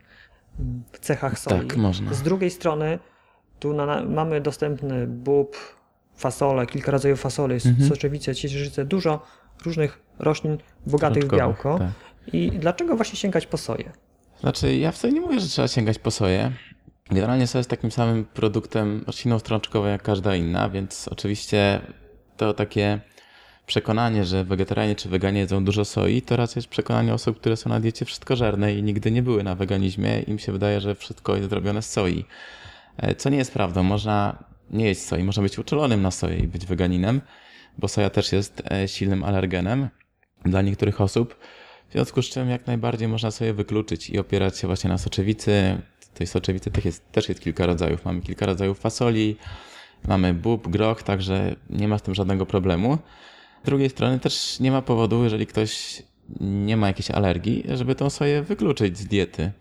[0.59, 1.59] mm, cechach soi.
[1.59, 2.15] Tak, można.
[2.15, 2.99] Z drugiej strony,
[3.61, 5.57] tu na, mamy dostępny bób,
[6.17, 7.89] fasole, kilka rodzajów fasoli, Mhm.
[7.89, 9.23] soczewice, ciecierzyce, dużo
[9.65, 11.79] różnych roślin bogatych w białko.
[11.79, 11.89] tak.
[12.33, 13.93] I dlaczego właśnie sięgać po soję?
[14.41, 16.53] Znaczy, ja wcale nie mówię, że trzeba sięgać po soję.
[17.11, 21.81] Generalnie soja jest takim samym produktem rośliną strączkową jak każda inna, więc oczywiście
[22.37, 23.01] to takie
[23.67, 27.71] przekonanie, że wegetarianie czy weganie jedzą dużo soi, to raczej jest przekonanie osób, które są
[27.71, 30.21] na diecie wszystkożerne i nigdy nie były na weganizmie.
[30.21, 32.25] Im się wydaje, że wszystko jest zrobione z soi.
[32.97, 33.83] E, Co nie jest prawdą.
[33.83, 37.21] Można nie jeść soi, można być uczulonym na soję i być weganinem,
[37.79, 39.89] bo soja też jest e, silnym alergenem
[40.45, 41.37] dla niektórych osób.
[41.89, 45.83] W związku z czym jak najbardziej można sobie wykluczyć i opierać się właśnie na soczewicy.
[46.15, 48.05] Tej soczewicy też jest, też jest kilka rodzajów.
[48.05, 49.37] Mamy kilka rodzajów fasoli,
[50.09, 52.99] mamy bób, groch, także nie ma z tym żadnego problemu.
[53.63, 56.03] Z drugiej strony też nie ma powodu, jeżeli ktoś
[56.41, 59.53] nie ma jakiejś alergii, żeby tą soję wykluczyć z diety.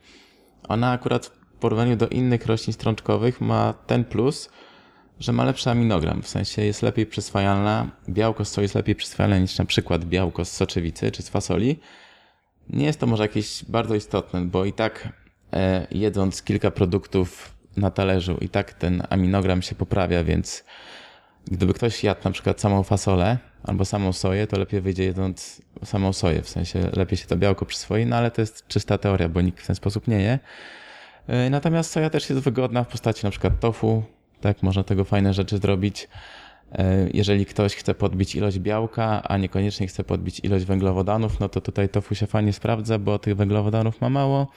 [0.67, 4.49] Ona akurat porównaniu do innych roślin strączkowych ma ten plus,
[5.19, 9.41] że ma lepszy aminogram, w sensie jest lepiej przyswajalna, białko z soi jest lepiej przyswajalne
[9.41, 11.79] niż na przykład białko z soczewicy czy z fasoli.
[12.69, 15.09] Nie jest to może jakieś bardzo istotne, bo i tak
[15.53, 20.63] e, jedząc kilka produktów na talerzu, i tak ten aminogram się poprawia, więc
[21.45, 26.13] gdyby ktoś jadł na przykład samą fasolę albo samą soję, to lepiej wyjdzie jedząc samą
[26.13, 29.41] soję, w sensie lepiej się to białko przyswoi, no ale to jest czysta teoria, bo
[29.41, 30.39] nikt w ten sposób nie je.
[31.29, 34.03] E, Natomiast soja też jest wygodna w postaci na przykład tofu,
[34.41, 36.07] tak, można tego fajne rzeczy zrobić.
[36.71, 41.61] E, Jeżeli ktoś chce podbić ilość białka, a niekoniecznie chce podbić ilość węglowodanów, no to
[41.61, 44.47] tutaj tofu się fajnie sprawdza, bo tych węglowodanów ma mało,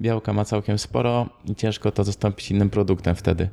[0.00, 3.48] białka ma całkiem sporo i ciężko to zastąpić innym produktem wtedy.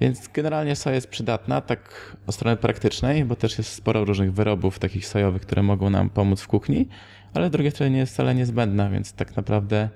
[0.00, 4.78] Więc generalnie soja jest przydatna, tak od strony praktycznej, bo też jest sporo różnych wyrobów
[4.78, 6.88] takich sojowych, które mogą nam pomóc w kuchni,
[7.34, 9.88] ale z drugiej strony nie jest wcale niezbędna, więc tak naprawdę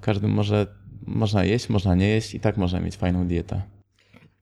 [0.00, 0.66] każdy może,
[1.06, 3.62] można jeść, można nie jeść i tak można mieć fajną dietę.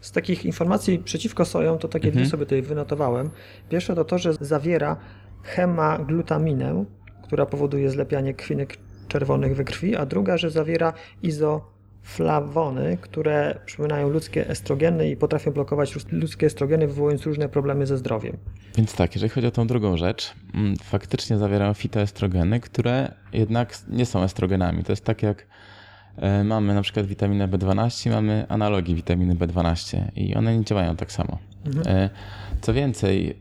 [0.00, 2.22] Z takich informacji przeciwko sojom, to takie Mhm.
[2.24, 3.30] dwie sobie tutaj wynotowałem.
[3.68, 4.96] Pierwsze to to, że zawiera
[5.42, 6.84] hemaglutaminę,
[7.22, 8.76] która powoduje zlepianie krwinek
[9.08, 10.92] czerwonych we krwi, a druga, że zawiera
[11.22, 18.36] izoflawony, które przypominają ludzkie estrogeny i potrafią blokować ludzkie estrogeny, wywołując różne problemy ze zdrowiem.
[18.76, 24.06] Więc tak, jeżeli chodzi o tą drugą rzecz, mm, faktycznie zawierają fitoestrogeny, które jednak nie
[24.06, 24.84] są estrogenami.
[24.84, 25.46] To jest tak jak
[26.44, 31.38] mamy na przykład witaminę B12, mamy analogii witaminy B12 i one nie działają tak samo.
[31.86, 32.10] E,
[32.60, 33.36] Co więcej,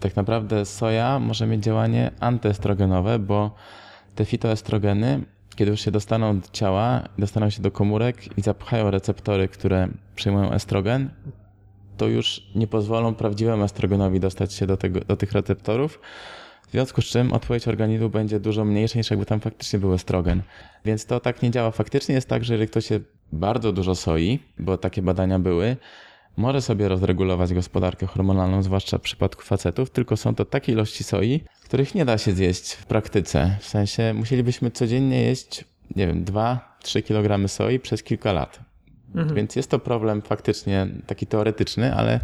[0.00, 3.54] tak naprawdę soja może mieć działanie antyestrogenowe, bo
[4.14, 5.20] te fitoestrogeny,
[5.56, 10.52] kiedy już się dostaną do ciała, dostaną się do komórek i zapchają receptory, które przyjmują
[10.52, 11.10] estrogen,
[11.96, 16.00] to już nie pozwolą prawdziwemu estrogenowi dostać się do, tego, do tych receptorów.
[16.68, 20.42] W związku z czym odpowiedź organizmu będzie dużo mniejsza niż jakby tam faktycznie był estrogen.
[20.84, 21.70] Więc to tak nie działa.
[21.70, 23.00] Faktycznie jest tak, że jeżeli ktoś je
[23.32, 25.76] bardzo dużo soi, bo takie badania były,
[26.36, 31.44] może sobie rozregulować gospodarkę hormonalną, zwłaszcza w przypadku facetów, tylko są to takie ilości soi,
[31.64, 33.56] których nie da się zjeść w praktyce.
[33.60, 35.64] W sensie musielibyśmy codziennie jeść,
[35.96, 38.60] nie wiem, 2-3 kg soi przez kilka lat.
[39.34, 42.20] Więc jest to problem faktycznie taki teoretyczny, ale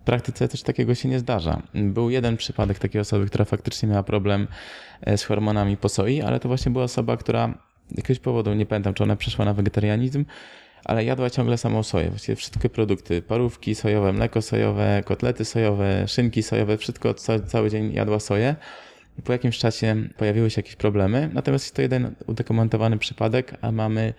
[0.00, 1.62] w praktyce coś takiego się nie zdarza.
[1.74, 4.48] Był jeden przypadek takiej osoby, która faktycznie miała problem
[5.00, 7.54] e, z hormonami po soi, ale to właśnie była osoba, która
[7.88, 10.24] z jakiegoś powodu, nie pamiętam, czy ona przeszła na wegetarianizm,
[10.84, 12.08] ale jadła ciągle samą soję.
[12.08, 17.92] Właściwie wszystkie produkty, parówki sojowe, mleko sojowe, kotlety sojowe, szynki sojowe, wszystko ca- cały dzień
[17.92, 18.56] jadła soję.
[19.24, 24.14] Po jakimś czasie pojawiły się jakieś problemy, natomiast jest to jeden udokumentowany przypadek, a mamy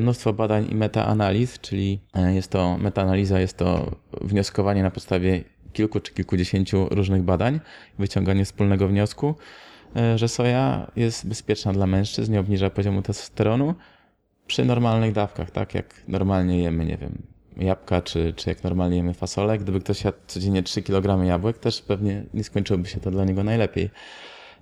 [0.00, 6.00] mnóstwo badań i metaanaliz, czyli e, jest to metaanaliza, jest to wnioskowanie na podstawie kilku
[6.00, 7.60] czy kilkudziesięciu różnych badań,
[7.98, 9.34] wyciąganie wspólnego wniosku.
[9.96, 13.74] e, że soja jest bezpieczna dla mężczyzn, nie obniża poziomu testosteronu
[14.46, 17.22] przy normalnych dawkach, tak jak normalnie jemy, nie wiem,
[17.56, 19.58] jabłka, czy, czy jak normalnie jemy fasolę.
[19.58, 23.44] Gdyby ktoś jadł codziennie 3 kg jabłek, też pewnie nie skończyłoby się to dla niego
[23.44, 23.90] najlepiej.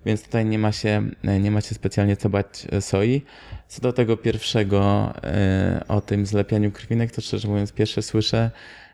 [0.06, 3.22] Więc tutaj nie ma się, nie ma się specjalnie co bać e, soi.
[3.68, 8.50] Co do tego pierwszego, e, o tym zlepianiu krwinek, to szczerze mówiąc pierwsze słyszę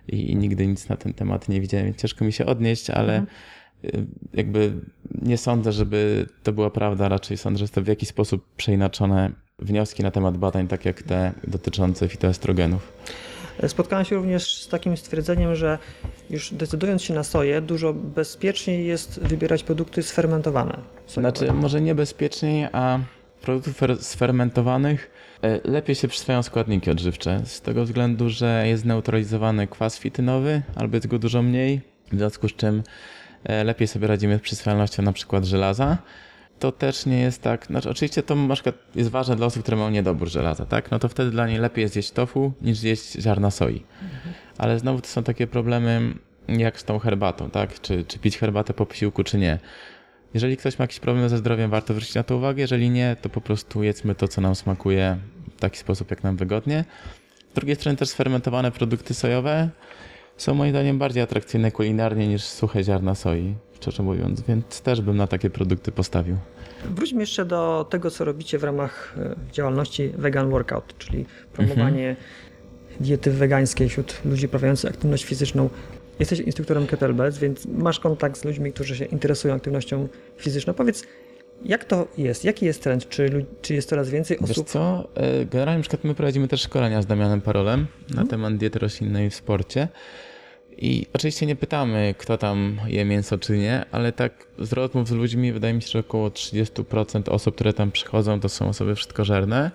[0.08, 3.16] i, i nigdy nic na ten temat nie widziałem, więc ciężko mi się odnieść, ale
[3.16, 3.26] mhm.
[3.84, 3.88] E,
[4.34, 4.72] jakby
[5.22, 9.30] nie sądzę, żeby to była prawda, raczej sądzę, że jest to w jakiś sposób przeinaczone
[9.58, 12.92] wnioski na temat badań, tak jak te dotyczące fitoestrogenów.
[13.68, 15.78] Spotkałem się również z takim stwierdzeniem, że
[16.30, 20.78] już decydując się na soję, dużo bezpieczniej jest wybierać produkty sfermentowane.
[21.08, 22.98] Znaczy, może nie bezpieczniej, a
[23.42, 25.10] produktów sfermentowanych
[25.42, 30.96] e, lepiej się przyswajają składniki odżywcze, z tego względu, że jest neutralizowany kwas fitynowy, albo
[30.96, 31.80] jest go dużo mniej,
[32.12, 32.82] w związku z czym
[33.44, 35.98] e, lepiej sobie radzimy z przyswajalnością na przykład żelaza
[36.62, 37.66] to też nie jest tak.
[37.66, 40.90] Znaczy, oczywiście to na przykład jest ważne dla osób, które mają niedobór żelaza, tak?
[40.90, 43.82] No to wtedy dla niej lepiej jest zjeść tofu niż zjeść ziarna soi.
[44.02, 44.34] Mhm.
[44.58, 46.14] Ale znowu to są takie problemy
[46.48, 47.80] jak z tą herbatą, tak?
[47.80, 49.58] Czy, czy pić herbatę po posiłku, czy nie.
[50.34, 52.60] Jeżeli ktoś ma jakiś problem ze zdrowiem, warto zwrócić na to uwagę.
[52.60, 55.16] Jeżeli nie, to po prostu jedzmy to, co nam smakuje
[55.56, 56.84] w taki sposób, jak nam wygodnie.
[57.52, 59.68] Z drugiej strony też sfermentowane produkty sojowe
[60.36, 65.16] są moim zdaniem bardziej atrakcyjne kulinarnie niż suche ziarna soi szczerze mówiąc, więc też bym
[65.16, 66.36] na takie produkty postawił.
[66.84, 72.26] Wróćmy jeszcze do tego, co robicie w ramach e, działalności Vegan Workout, czyli promowanie mhm.
[73.00, 75.70] diety wegańskiej wśród ludzi uprawiających aktywność fizyczną.
[76.18, 80.74] Jesteś instruktorem kettlebells, więc masz kontakt z ludźmi, którzy się interesują aktywnością fizyczną.
[80.74, 81.04] Powiedz,
[81.64, 82.44] jak to jest?
[82.44, 83.08] Jaki jest trend?
[83.08, 84.56] Czy, czy jest coraz więcej osób?
[84.56, 85.08] Wiesz co?
[85.14, 88.28] E, generalnie na przykład my prowadzimy też szkolenia z Damianem Parolem na mhm.
[88.28, 89.88] temat diety roślinnej w sporcie.
[90.78, 95.10] I oczywiście nie pytamy, kto tam je mięso czy nie, ale tak z rozmów z
[95.10, 99.70] ludźmi wydaje mi się, że około 30% osób, które tam przychodzą, to są osoby wszystkożerne.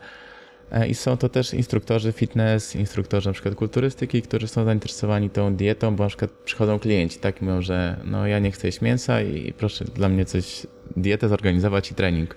[0.72, 5.96] E, I są to też instruktorzy fitness, instruktorzy przykład kulturystyki, którzy są zainteresowani tą dietą,
[5.96, 9.86] bo przykład przychodzą klienci, tak, mówią, że no ja nie chcę jeść mięsa i proszę
[9.86, 12.36] dla mnie coś, dietę zorganizować i trening.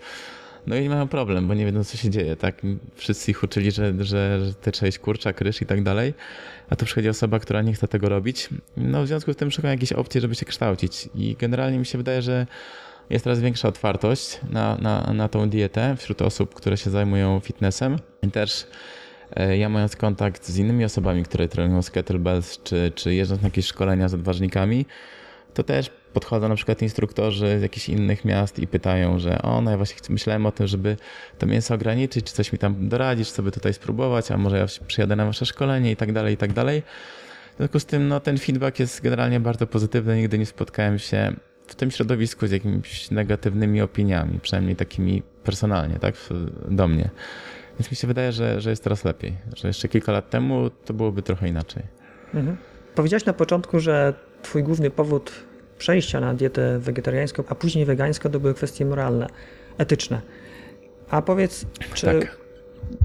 [0.67, 2.63] No i mają problem, bo nie wiedzą, co się dzieje, tak?
[2.95, 6.15] Wszyscy ich uczyli, że, że, że te trzeba kurczak, ryż i tak dalej,
[6.71, 8.49] a tu przychodzi osoba, która nie chce tego robić.
[8.77, 11.99] No w związku z tym szukają jakieś opcje, żeby się kształcić i generalnie mi się
[11.99, 12.47] wydaje, że
[13.11, 17.97] jest coraz większa otwartość na, na, na tą dietę wśród osób, które się zajmują fitnessem.
[18.23, 18.67] I też
[19.37, 23.47] e, ja mając kontakt z innymi osobami, które trenują z kettlebells, czy, czy jeżdżąc na
[23.47, 24.87] jakieś szkolenia z odważnikami,
[25.55, 29.71] to też podchodzą na przykład instruktorzy z jakichś innych miast i pytają, że o, no
[29.71, 30.97] ja właśnie myślałem o tym, żeby
[31.39, 35.17] to mięso ograniczyć, czy coś mi tam doradzisz, sobie tutaj spróbować, a może ja przyjadę
[35.17, 36.83] na wasze szkolenie i tak dalej, i tak dalej.
[37.55, 40.17] W związku z tym no, ten feedback jest generalnie bardzo pozytywny.
[40.17, 41.33] Nigdy nie spotkałem się
[41.67, 46.15] w tym środowisku z jakimiś negatywnymi opiniami, przynajmniej takimi personalnie, tak,
[46.69, 47.11] do mnie.
[47.79, 50.95] Więc mi się wydaje, że, że jest teraz lepiej, że jeszcze kilka lat temu to
[50.95, 51.83] byłoby trochę inaczej.
[52.35, 52.57] Mhm.
[52.95, 55.33] Powiedziałeś na początku, że twój główny powód
[55.79, 59.27] przejścia na dietę wegetariańską, a później wegańską, to były kwestie moralne,
[59.79, 60.21] etyczne.
[61.11, 62.39] A powiedz, czy tak.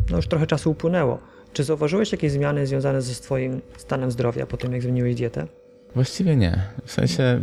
[0.10, 1.20] no już trochę czasu upłynęło,
[1.54, 5.48] czy zauważyłeś jakieś zmiany związane ze swoim stanem zdrowia po tym, jak zmieniłeś dietę?
[5.96, 6.64] Właściwie nie.
[6.86, 7.42] W sensie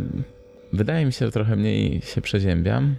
[0.73, 2.95] wydaje mi się, że trochę mniej się przeziębiam,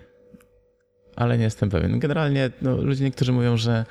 [1.17, 1.99] ale nie jestem pewien.
[1.99, 3.85] Generalnie no, ludzie niektórzy mówią, że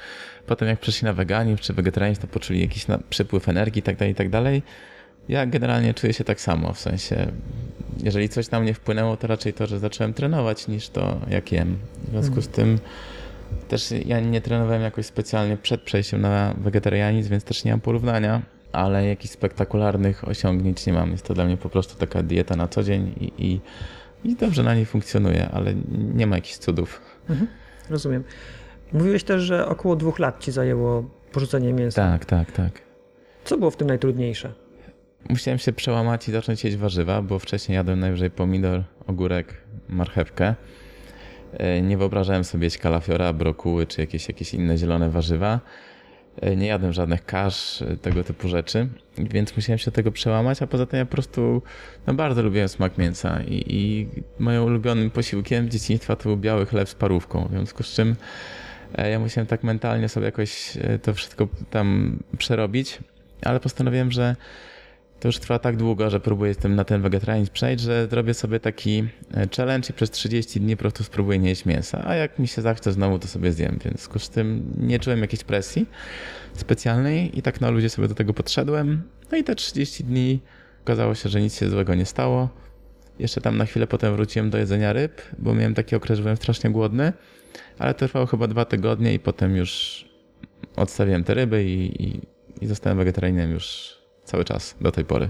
[0.47, 4.61] potem jak przeszli na weganizm czy wegetarianizm, to poczuli jakiś przypływ energii itd., tak itd.
[5.29, 7.27] Ja generalnie czuję się tak samo, w sensie
[8.03, 11.77] jeżeli coś na mnie wpłynęło, to raczej to, że zacząłem trenować niż to, jak jem.
[12.07, 12.79] W związku z tym
[13.67, 18.41] też ja nie trenowałem jakoś specjalnie przed przejściem na wegetarianizm, więc też nie mam porównania,
[18.71, 21.11] ale jakichś spektakularnych osiągnięć nie mam.
[21.11, 23.61] Jest to dla mnie po prostu taka dieta na co dzień i, i,
[24.29, 25.73] i dobrze na niej funkcjonuje, ale
[26.13, 27.01] nie ma jakichś cudów.
[27.29, 27.47] Mhm,
[27.89, 28.23] rozumiem.
[28.93, 32.01] Mówiłeś też, że około dwóch lat ci zajęło porzucenie mięsa.
[32.11, 32.81] Tak, tak, tak.
[33.43, 34.62] Co było w tym najtrudniejsze?
[35.29, 39.53] Musiałem się przełamać i zacząć jeść warzywa, bo wcześniej jadłem najwyżej pomidor, ogórek,
[39.89, 40.55] marchewkę.
[41.53, 45.59] E, nie wyobrażałem sobie jeść kalafiora, brokuły czy jakieś, jakieś inne zielone warzywa.
[46.41, 50.67] E, nie jadłem żadnych kasz, e, tego typu rzeczy, więc musiałem się tego przełamać, a
[50.67, 51.61] poza tym ja po prostu
[52.07, 54.07] no bardzo lubiłem smak mięsa i, i
[54.39, 58.15] moim ulubionym posiłkiem dzieciństwa to był biały chleb z parówką, w związku z czym
[59.09, 62.99] ja musiałem tak mentalnie sobie jakoś to wszystko tam przerobić,
[63.41, 64.35] ale postanowiłem, że
[65.23, 68.59] to już trwa tak długo, że próbuję tym na ten wegetarianizm przejść, że zrobię sobie
[68.59, 72.39] taki e, challenge i przez 30 dni po prostu spróbuję nie jeść mięsa, a jak
[72.39, 75.43] mi się zachce znowu, to sobie zjem, więc w związku z tym nie czułem jakiejś
[75.43, 75.85] presji
[76.53, 79.03] specjalnej i tak na ludzie sobie do tego podszedłem.
[79.31, 80.39] No i te 30 dni
[80.83, 82.49] okazało się, że nic się złego nie stało.
[83.19, 86.37] Jeszcze tam na chwilę potem wróciłem do jedzenia ryb, bo miałem taki okres, że byłem
[86.37, 87.13] strasznie głodny,
[87.79, 90.05] ale to trwało chyba dwa tygodnie i potem już
[90.75, 92.21] odstawiłem te ryby i, i,
[92.61, 95.29] i zostałem wegetarianinem już cały czas do tej pory.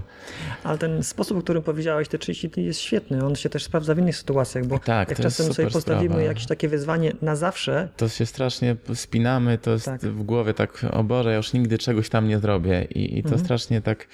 [0.64, 3.24] Ale ten sposób, o którym powiedziałeś, te 30 dni jest świetny.
[3.24, 6.22] On się też sprawdza w innych sytuacjach, bo tak, jak czasem sobie postawimy sprawa.
[6.22, 7.88] jakieś takie wyzwanie na zawsze.
[7.96, 10.00] To się strasznie spinamy, to jest tak.
[10.00, 12.84] w głowie tak, o Boże, ja już nigdy czegoś tam nie zrobię.
[12.84, 13.44] I, i to mhm.
[13.44, 14.08] strasznie tak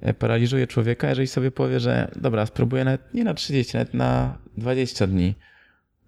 [0.00, 4.38] e, paraliżuje człowieka, jeżeli sobie powie, że dobra, spróbuję nawet nie na 30, nawet na
[4.56, 5.34] 20 dni.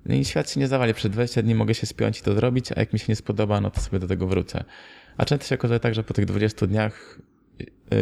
[0.07, 2.72] No i świat się nie zawali, przed 20 dni mogę się spiąć i to zrobić,
[2.72, 4.64] a jak mi się nie spodoba, no to sobie do tego wrócę.
[5.16, 7.18] A często się okazuje tak, że po tych 20 dniach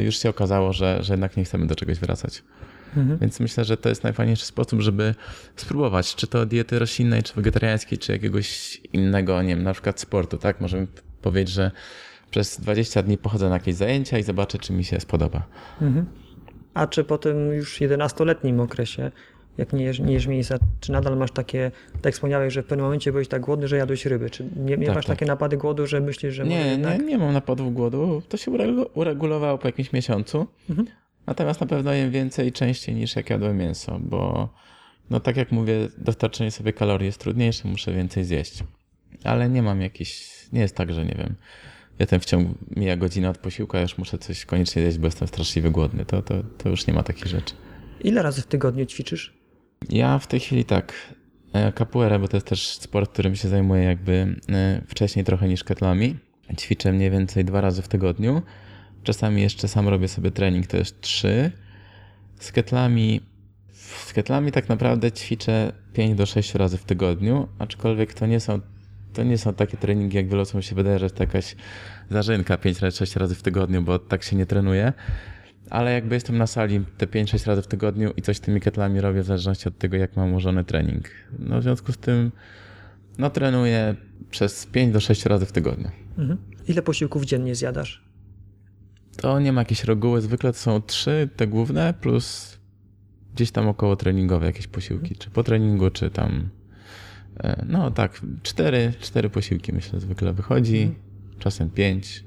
[0.05, 2.43] już się okazało, że, że jednak nie chcemy do czegoś wracać.
[2.97, 3.19] Mhm.
[3.19, 5.15] Więc myślę, że to jest najfajniejszy sposób, żeby
[5.57, 10.39] spróbować, czy to diety roślinnej, czy wegetariańskiej, czy jakiegoś innego, nie wiem, na przykład sportu,
[10.39, 10.61] tak?
[10.61, 10.87] Możemy
[11.23, 11.71] powiedzieć, że
[12.31, 15.47] przez 20 dni pochodzę na jakieś zajęcia i zobaczę, czy mi się spodoba.
[15.81, 16.07] Mhm.
[16.75, 19.11] A czy po tym już 11-letnim okresie
[19.61, 22.67] jak nie jesz, nie jesz mięsa, czy nadal masz takie, tak jak wspomniałeś, że w
[22.67, 25.17] pewnym momencie byłeś tak głodny, że jadłeś ryby, czy nie, nie tak, masz tak.
[25.17, 28.51] takie napady głodu, że myślisz, że Nie, nie, nie mam napadów głodu, to się
[28.95, 30.89] uregulowało po jakimś miesiącu, mhm.
[31.27, 34.49] natomiast na pewno jem więcej i częściej niż jak jadłem mięso, bo
[35.11, 38.65] no tak jak mówię, dostarczenie sobie kalorii jest trudniejsze, muszę więcej zjeść,
[39.25, 41.35] ale nie mam jakiś, nie jest tak, że nie wiem,
[41.99, 45.29] ja ten w ciągu mija godzina od posiłka, już muszę coś koniecznie zjeść, bo jestem
[45.29, 47.55] straszliwie głodny, to, to, to już nie ma takich rzeczy.
[48.01, 49.40] Ile razy w tygodniu ćwiczysz?
[49.89, 50.93] Ja w tej chwili tak,
[51.53, 55.65] e, capoeira, bo to jest też sport, którym się zajmuję jakby e, wcześniej trochę niż
[55.65, 56.19] ketlami.
[56.59, 58.43] Ćwiczę mniej więcej dwa razy w tygodniu.
[59.03, 61.51] Czasami jeszcze sam robię sobie trening, to jest trzy.
[62.41, 63.21] Z ketlami,
[64.07, 68.61] z ketlami tak naprawdę ćwiczę 5 do 6 razy w tygodniu, aczkolwiek to nie są,
[69.13, 71.57] to nie są takie treningi, jak wielu osobom się wydaje, że to jakaś
[72.11, 74.93] zarzynka 5-6 razy w tygodniu, bo tak się nie trenuje
[75.71, 79.23] ale jakby jestem na sali te 5-6 razy w tygodniu i coś tymi ketlami robię
[79.23, 81.09] w zależności od tego, jak mam ułożony trening.
[81.39, 82.33] No w związku z tym
[83.19, 83.95] no trenuję
[84.31, 85.91] przez 5 do 6 razy w tygodniu.
[86.19, 86.39] Mhm.
[86.69, 88.05] Ile posiłków dziennie zjadasz?
[89.17, 92.59] To nie ma jakiejś reguły, zwykle to są trzy te główne plus
[93.35, 96.49] gdzieś tam około treningowe jakieś posiłki, czy po treningu, czy tam
[97.41, 101.01] e, no tak, cztery, cztery posiłki myślę zwykle wychodzi, mhm.
[101.39, 102.25] czasem pięć,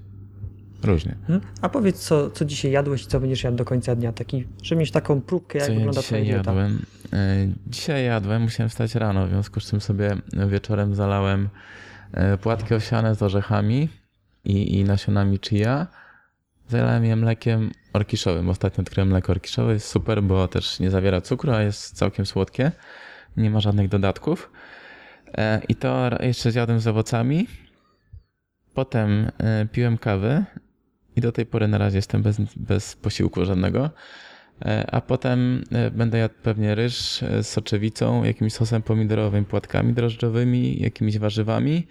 [0.83, 1.15] Różnie.
[1.27, 1.47] Hmm?
[1.61, 4.13] A powiedz, co, co dzisiaj jadłeś i co będziesz jadł do końca dnia?
[4.13, 6.85] Taki, żeby mieć taką próbkę, jak co wygląda ja dzisiaj jadłem?
[7.13, 10.17] E, dzisiaj jadłem, musiałem wstać rano, w związku z czym sobie
[10.47, 11.49] wieczorem zalałem
[12.13, 13.89] e, płatki owsiane z orzechami
[14.45, 15.87] i, i nasionami chia.
[16.67, 18.49] Zalałem je mlekiem orkiszowym.
[18.49, 19.73] Ostatnio odkryłem mleko orkiszowe.
[19.73, 22.71] Jest super, bo też nie zawiera cukru, a jest całkiem słodkie.
[23.37, 24.51] Nie ma żadnych dodatków.
[25.37, 27.47] E, I to jeszcze zjadłem z owocami.
[28.73, 29.31] Potem
[29.71, 30.45] piłem kawę
[31.15, 33.89] i do tej pory na razie jestem bez, bez posiłku żadnego.
[34.65, 39.93] E, a potem e, będę jadł pewnie ryż e, z soczewicą, jakimś sosem pomidorowym, płatkami
[39.93, 41.87] drożdżowymi, jakimiś warzywami.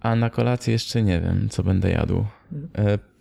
[0.00, 2.24] A na kolację jeszcze nie wiem, co będę jadł.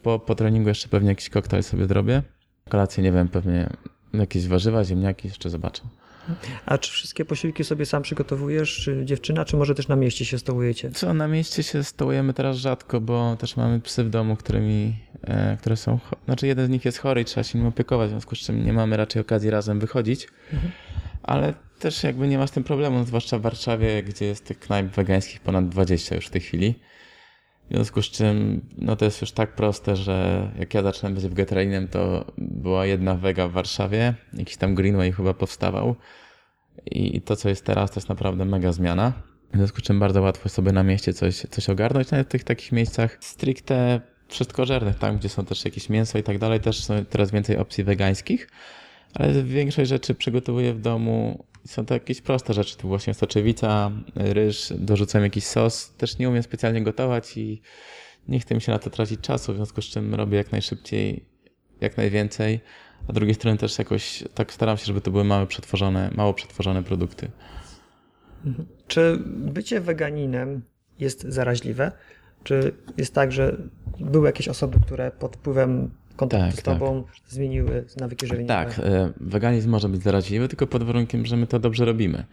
[0.01, 2.21] Po, po treningu jeszcze pewnie jakiś koktajl sobie zrobię.
[2.69, 3.69] Kolację nie wiem, pewnie
[4.13, 5.81] jakieś warzywa, ziemniaki, jeszcze zobaczę.
[6.65, 10.39] A czy wszystkie posiłki sobie sam przygotowujesz, czy dziewczyna, czy może też na mieście się
[10.39, 10.91] stołujecie?
[10.91, 15.57] Co, na mieście się stołujemy teraz rzadko, bo też mamy psy w domu, którymi, e,
[15.57, 18.35] które są, znaczy jeden z nich jest chory i trzeba się nim opiekować, w związku
[18.35, 20.27] z czym nie mamy raczej okazji razem wychodzić.
[20.53, 20.71] Mhm.
[21.23, 24.87] Ale też jakby nie ma z tym problemu, zwłaszcza w Warszawie, gdzie jest tych knajp
[24.87, 26.75] wegańskich ponad 20 już w tej chwili.
[27.69, 31.27] W związku z czym, no to jest już tak proste, że jak ja zacząłem być
[31.27, 35.95] wegetarianinem, to była jedna wega w Warszawie, jakiś tam Greenway chyba powstawał
[36.85, 39.13] i to, co jest teraz, to jest naprawdę mega zmiana.
[39.53, 42.43] W związku z czym bardzo łatwo sobie na mieście coś, coś ogarnąć, nawet w tych
[42.43, 47.05] takich miejscach stricte wszystkożernych, tam gdzie są też jakieś mięso i tak dalej, też są
[47.05, 48.49] teraz więcej opcji wegańskich,
[49.13, 54.73] ale większość rzeczy przygotowuję w domu są to jakieś proste rzeczy, tu właśnie soczewica, ryż,
[54.77, 55.93] dorzucam jakiś sos.
[55.97, 57.61] Też nie umiem specjalnie gotować i
[58.27, 61.25] nie chcę mi się na to tracić czasu, w związku z czym robię jak najszybciej,
[61.81, 62.59] jak najwięcej.
[63.07, 66.33] A z drugiej strony też jakoś tak staram się, żeby to były małe przetworzone, mało
[66.33, 67.31] przetworzone produkty.
[68.87, 70.61] Czy bycie weganinem
[70.99, 71.91] jest zaraźliwe?
[72.43, 73.57] Czy jest tak, że
[73.99, 77.13] były jakieś osoby, które pod wpływem kontaktu tak, z tobą tak.
[77.27, 78.47] zmieniły nawyki żywieniowe.
[78.47, 82.23] Tak, e, weganizm może być zaraźliwy, tylko pod warunkiem, że my to dobrze robimy.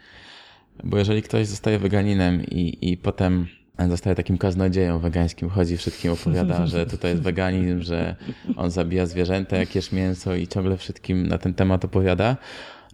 [0.85, 3.47] Bo jeżeli ktoś zostaje weganinem i, i potem
[3.89, 8.17] zostaje takim kaznodzieją wegańskim, chodzi wszystkim opowiada, że tutaj jest weganizm, że
[8.57, 12.37] on zabija zwierzęta, jakieś mięso i ciągle wszystkim na ten temat opowiada,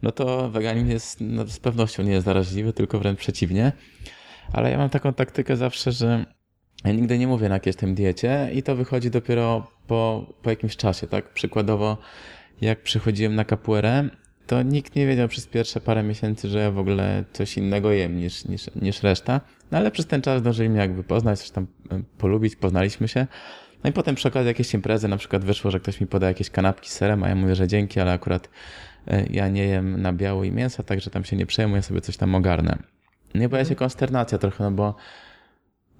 [0.02, 3.72] no to weganizm jest no, z pewnością nie jest zaraźliwy, tylko wręcz przeciwnie.
[4.52, 6.24] Ale ja mam taką taktykę zawsze, że
[6.84, 10.76] ja nigdy nie mówię, na jakiej jestem diecie i to wychodzi dopiero po, po jakimś
[10.76, 11.32] czasie, tak?
[11.32, 11.96] Przykładowo,
[12.60, 14.08] jak przychodziłem na kapuerę,
[14.46, 18.16] to nikt nie wiedział przez pierwsze parę miesięcy, że ja w ogóle coś innego jem
[18.16, 19.40] niż, niż, niż reszta.
[19.70, 21.66] No ale przez ten czas zdążyli mnie jakby poznać, coś tam
[22.18, 23.26] polubić, poznaliśmy się.
[23.84, 26.50] No i potem przy okazji jakiejś imprezy na przykład wyszło, że ktoś mi poda jakieś
[26.50, 28.48] kanapki z serem, a ja mówię, że dzięki, ale akurat
[29.06, 32.16] e, ja nie jem na biało i mięsa, także tam się nie przejmuję, sobie coś
[32.16, 32.78] tam ogarnę.
[33.34, 34.94] Nie pojawia się konsternacja trochę, no bo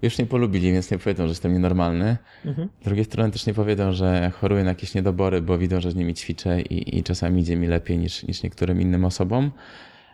[0.02, 2.16] już nie polubili, więc nie powiedzą, że jestem nienormalny.
[2.44, 2.68] Mhm.
[2.80, 5.94] Z drugiej strony też nie powiedzą, że choruję na jakieś niedobory, bo widzą, że z
[5.94, 9.50] nimi ćwiczę i, i czasami idzie mi lepiej niż, niż niektórym innym osobom.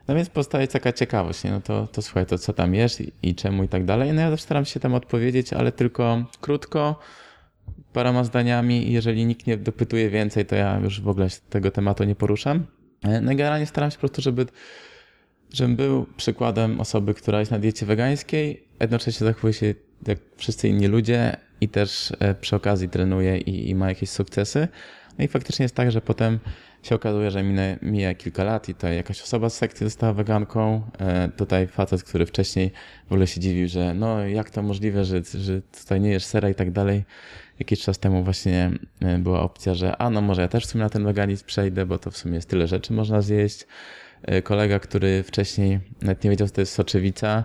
[0.08, 1.50] No więc powstaje taka ciekawość, nie?
[1.50, 4.12] no to, to słuchaj, to co tam jest i, i czemu i tak dalej.
[4.12, 6.98] No ja też staram się tam odpowiedzieć, ale tylko krótko,
[7.92, 12.04] paroma zdaniami i jeżeli nikt nie dopytuje więcej, to ja już w ogóle tego tematu
[12.04, 12.66] nie poruszam.
[13.02, 14.46] E, no generalnie staram się po prostu, żeby
[15.54, 19.74] żebym był przykładem osoby, która jest na diecie wegańskiej, jednocześnie zachowuje się
[20.06, 24.68] jak wszyscy inni ludzie i też e, przy okazji trenuje i, i ma jakieś sukcesy.
[25.18, 26.38] No i faktycznie jest tak, że potem
[26.82, 30.82] się okazuje, że minę, mija kilka lat i tutaj jakaś osoba z sekcji została weganką.
[30.98, 32.70] E, tutaj facet, który wcześniej
[33.08, 36.50] w ogóle się dziwił, że no jak to możliwe, że, że tutaj nie jesz sera
[36.50, 37.04] i tak dalej.
[37.58, 40.84] Jakiś czas temu właśnie e, była opcja, że a no może ja też w sumie
[40.84, 43.66] na ten weganizm przejdę, bo to w sumie jest tyle rzeczy można zjeść.
[44.26, 47.44] E, kolega, który wcześniej nawet nie wiedział, co to jest soczewica,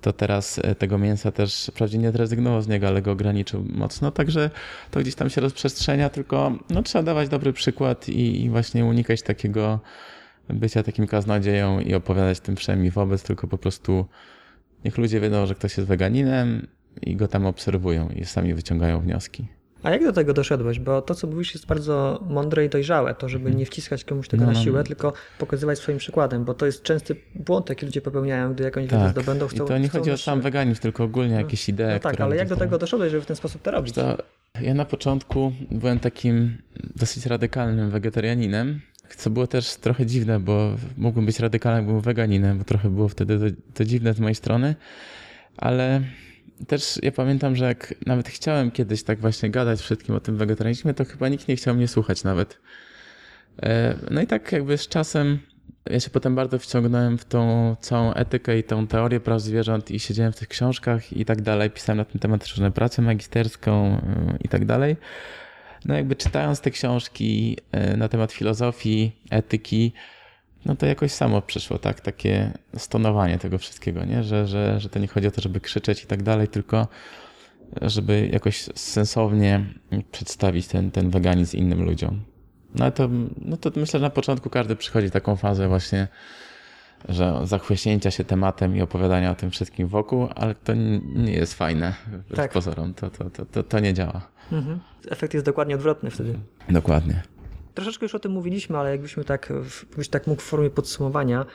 [0.00, 4.10] to teraz e, tego mięsa też wprawdzie nie zrezygnował z niego, ale go ograniczył mocno,
[4.10, 4.50] także
[4.90, 9.22] to gdzieś tam się rozprzestrzenia, tylko no, trzeba dawać dobry przykład i, i właśnie unikać
[9.22, 9.80] takiego
[10.48, 14.06] bycia takim kaznodzieją i opowiadać tym wszemi wobec, tylko po prostu
[14.84, 16.66] niech ludzie wiedzą, że ktoś jest weganinem
[17.02, 19.46] i go tam obserwują i sami wyciągają wnioski.
[19.84, 20.78] A jak do tego doszedłeś?
[20.78, 23.58] Bo to, co mówisz, jest bardzo mądre i dojrzałe, to żeby mhm.
[23.58, 24.84] nie wciskać komuś tego no, na no, siłę, no.
[24.84, 28.98] tylko pokazywać swoim przykładem, bo to jest częsty błąd, jaki ludzie popełniają, gdy jakąś tak.
[28.98, 29.64] wiedzę zdobędą, chcą...
[29.64, 32.48] I to nie chodzi o sam weganizm, tylko ogólnie jakieś idee, No tak, ale jak
[32.48, 33.94] do tego doszedłeś, żeby w ten sposób to robić?
[33.94, 34.18] To
[34.60, 36.58] ja na początku byłem takim
[36.96, 38.80] dosyć radykalnym wegetarianinem,
[39.16, 43.38] co było też trochę dziwne, bo mógłbym być radykalnym, byłem weganinem, bo trochę było wtedy
[43.38, 44.74] to, to dziwne z mojej strony,
[45.56, 46.02] ale
[46.66, 50.94] też ja pamiętam, że jak nawet chciałem kiedyś tak właśnie gadać wszystkim o tym wegetarianizmie,
[50.94, 52.60] to chyba nikt nie chciał mnie słuchać nawet.
[53.62, 55.38] E, no i tak jakby z czasem
[55.90, 60.00] ja się potem bardzo wciągnąłem w tą całą etykę i tą teorię praw zwierząt i
[60.00, 61.70] siedziałem w tych książkach i tak dalej.
[61.70, 64.00] Pisałem na ten temat różne pracę magisterską e,
[64.44, 64.96] i tak dalej.
[65.84, 69.92] No jakby czytając te książki e, na temat filozofii, etyki,
[70.66, 74.22] no to jakoś samo przyszło, tak, takie stonowanie tego wszystkiego, nie?
[74.22, 76.88] Że, że, że to nie chodzi o to, żeby krzyczeć i tak dalej, tylko
[77.82, 79.64] żeby jakoś sensownie
[80.12, 82.20] przedstawić ten, ten weganizm innym ludziom.
[82.74, 83.08] No to,
[83.38, 86.08] no to myślę, że na początku każdy przychodzi taką fazę właśnie,
[87.08, 90.74] że zachłyśnięcia się tematem i opowiadania o tym wszystkim wokół, ale to
[91.14, 91.94] nie jest fajne
[92.34, 92.52] tak.
[92.52, 94.28] pozorom, to, to, to, to, to nie działa.
[94.52, 94.80] Mhm.
[95.10, 96.38] Efekt jest dokładnie odwrotny wtedy.
[96.68, 97.22] Dokładnie.
[97.74, 99.52] Troszeczkę już o tym mówiliśmy, ale jakbyśmy tak,
[99.90, 101.46] jakbyś tak mógł w formie podsumowania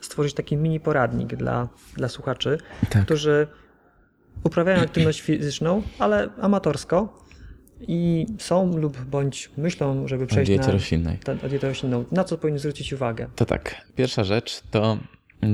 [0.00, 2.58] stworzyć taki mini poradnik dla, dla słuchaczy,
[2.90, 3.04] tak.
[3.04, 3.46] którzy
[4.42, 7.26] uprawiają aktywność fizyczną, ale amatorsko
[7.80, 11.18] i są lub bądź myślą, żeby przejść dietę na roślinnej.
[11.18, 12.04] Ta, dietę roślinną.
[12.12, 13.28] Na co powinni zwrócić uwagę?
[13.36, 13.74] To tak.
[13.96, 14.98] Pierwsza rzecz to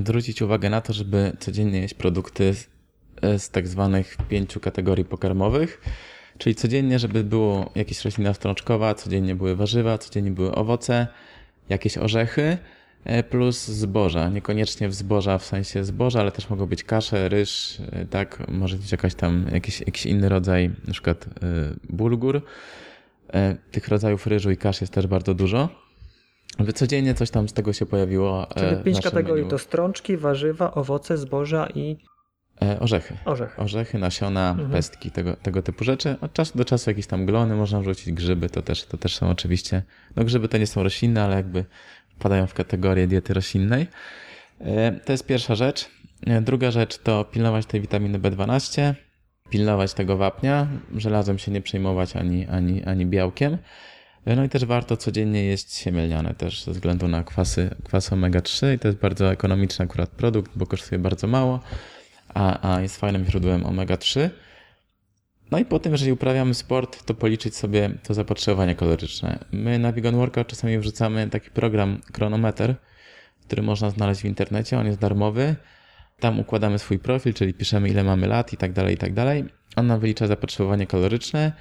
[0.04, 2.68] zwrócić uwagę na to, żeby codziennie jeść produkty z,
[3.42, 5.80] z tak zwanych pięciu kategorii pokarmowych
[6.38, 11.06] Czyli codziennie, żeby było jakieś roślina strączkowa, codziennie były warzywa, codziennie były owoce,
[11.68, 12.58] jakieś orzechy,
[13.04, 14.28] e, plus zboża.
[14.28, 18.76] Niekoniecznie w zboża w sensie zboża, ale też mogą być kasze, ryż, e, tak, może
[18.76, 21.30] być jakaś tam, jakiś, jakiś inny rodzaj, na przykład e,
[21.90, 22.42] bulgur.
[23.70, 25.68] Tych rodzajów ryżu i kasz jest też bardzo dużo.
[26.58, 28.46] By codziennie coś tam z tego się pojawiło.
[28.56, 29.50] Czyli pięć kategorii menu.
[29.50, 31.96] to strączki, warzywa, owoce, zboża i
[32.80, 33.16] orzechy.
[33.24, 33.62] Orzechy.
[33.62, 34.70] Orzechy, nasiona, mhm.
[34.70, 36.16] pestki, tego, tego typu rzeczy.
[36.20, 39.30] Od czasu do czasu jakieś tam glony można wrzucić, grzyby to też, to też są
[39.30, 39.82] oczywiście,
[40.16, 41.64] no grzyby to nie są roślinne, ale jakby
[42.08, 43.86] wpadają w kategorię diety roślinnej.
[44.60, 45.90] E, to jest pierwsza rzecz.
[46.26, 48.94] E, druga rzecz to pilnować tej witaminy B12,
[49.50, 53.58] pilnować tego wapnia, żelazem się nie przejmować ani, ani, ani białkiem.
[54.26, 58.74] No i też warto codziennie jeść siemię lniane też ze względu na kwasy, kwasy omega-3
[58.74, 61.60] i to jest bardzo ekonomiczny akurat produkt, bo kosztuje bardzo mało
[62.34, 64.30] a, a jest fajnym źródłem omega-3.
[65.50, 69.38] No i potem, jeżeli uprawiamy sport, to policzyć sobie to zapotrzebowanie kaloryczne.
[69.52, 72.74] My na Vegan Workout czasami wrzucamy taki program Chronometer,
[73.46, 75.56] który można znaleźć w internecie, on jest darmowy.
[76.20, 79.44] Tam układamy swój profil, czyli piszemy ile mamy lat i tak dalej, i tak dalej.
[79.76, 81.52] On nam wylicza zapotrzebowanie kaloryczne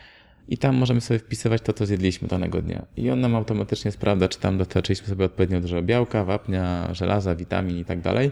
[0.48, 2.86] i tam możemy sobie wpisywać to, co zjedliśmy danego dnia.
[2.98, 7.78] I on nam automatycznie sprawdza, czy tam dostarczyliśmy sobie odpowiednio dużo białka, wapnia, żelaza, witamin
[7.80, 8.32] i tak dalej.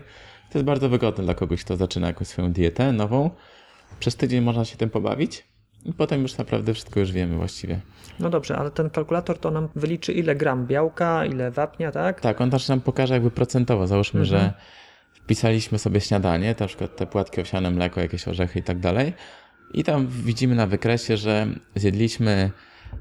[0.49, 3.29] To jest bardzo wygodne dla kogoś, kto zaczyna jakąś swoją dietę nową.
[3.99, 5.47] Przez tydzień można się tym pobawić.
[5.85, 7.79] I potem już naprawdę wszystko już wiemy właściwie.
[8.19, 12.21] No dobrze, ale ten kalkulator to nam wyliczy ile gram białka, ile wapnia, tak?
[12.21, 13.87] Tak, on też nam pokaże jakby procentowo.
[13.87, 14.41] Załóżmy, mhm.
[14.41, 14.53] że
[15.13, 19.13] wpisaliśmy sobie śniadanie, na przykład te płatki owsiane, mleko, jakieś orzechy i tak dalej.
[19.73, 22.51] I tam widzimy na wykresie, że zjedliśmy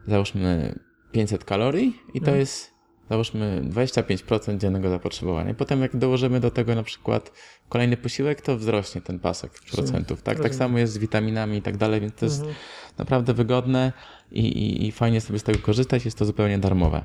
[0.07, 0.79] załóżmy
[1.13, 2.39] 500 kalorii i to mhm.
[2.39, 2.78] jest
[3.11, 5.51] załóżmy 25% dziennego zapotrzebowania.
[5.51, 7.33] I potem jak dołożymy do tego na przykład
[7.69, 10.23] kolejny posiłek, to wzrośnie ten pasek procentów.
[10.23, 12.57] Tak, tak samo jest z witaminami i tak dalej, więc to jest mhm.
[12.99, 13.93] naprawdę wygodne
[14.33, 16.05] i, i, i fajnie sobie z tego korzystać.
[16.05, 17.05] Jest to zupełnie darmowe.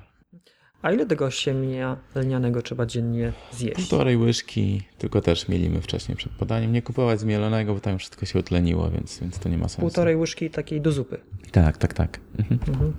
[0.81, 3.75] A ile tego siemienia lnianego trzeba dziennie zjeść?
[3.75, 6.71] Półtorej łyżki, tylko też mielimy wcześniej przed podaniem.
[6.71, 9.81] Nie kupować zmielonego, bo tam wszystko się utleniło, więc, więc to nie ma sensu.
[9.81, 11.19] Półtorej łyżki takiej do zupy.
[11.51, 12.19] Tak, tak, tak.
[12.39, 12.59] Mhm.
[12.67, 12.93] Mhm.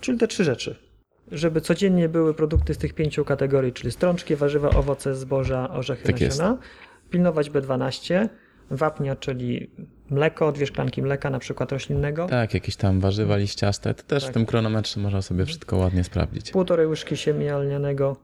[0.00, 0.85] Czyli te trzy rzeczy.
[1.32, 6.20] Żeby codziennie były produkty z tych pięciu kategorii, czyli strączki, warzywa, owoce, zboża, orzechy, tak
[6.20, 6.50] nasiona.
[6.50, 6.62] Jest.
[7.10, 8.28] Pilnować B12,
[8.70, 9.70] wapnia, czyli
[10.10, 12.26] mleko, dwie szklanki mleka na przykład roślinnego.
[12.26, 13.94] Tak, jakieś tam warzywa liściaste.
[13.94, 14.32] To też tak.
[14.32, 16.50] w tym kronometrze można sobie wszystko ładnie sprawdzić.
[16.50, 18.16] Półtorej łyżki siemienia lnianego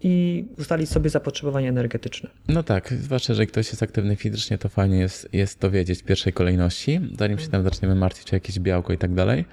[0.00, 2.30] i ustalić sobie zapotrzebowanie energetyczne.
[2.48, 6.04] No tak, zwłaszcza, że ktoś jest aktywny fizycznie, to fajnie jest, jest to wiedzieć w
[6.04, 9.44] pierwszej kolejności, zanim się tam zaczniemy martwić o jakieś białko i tak dalej.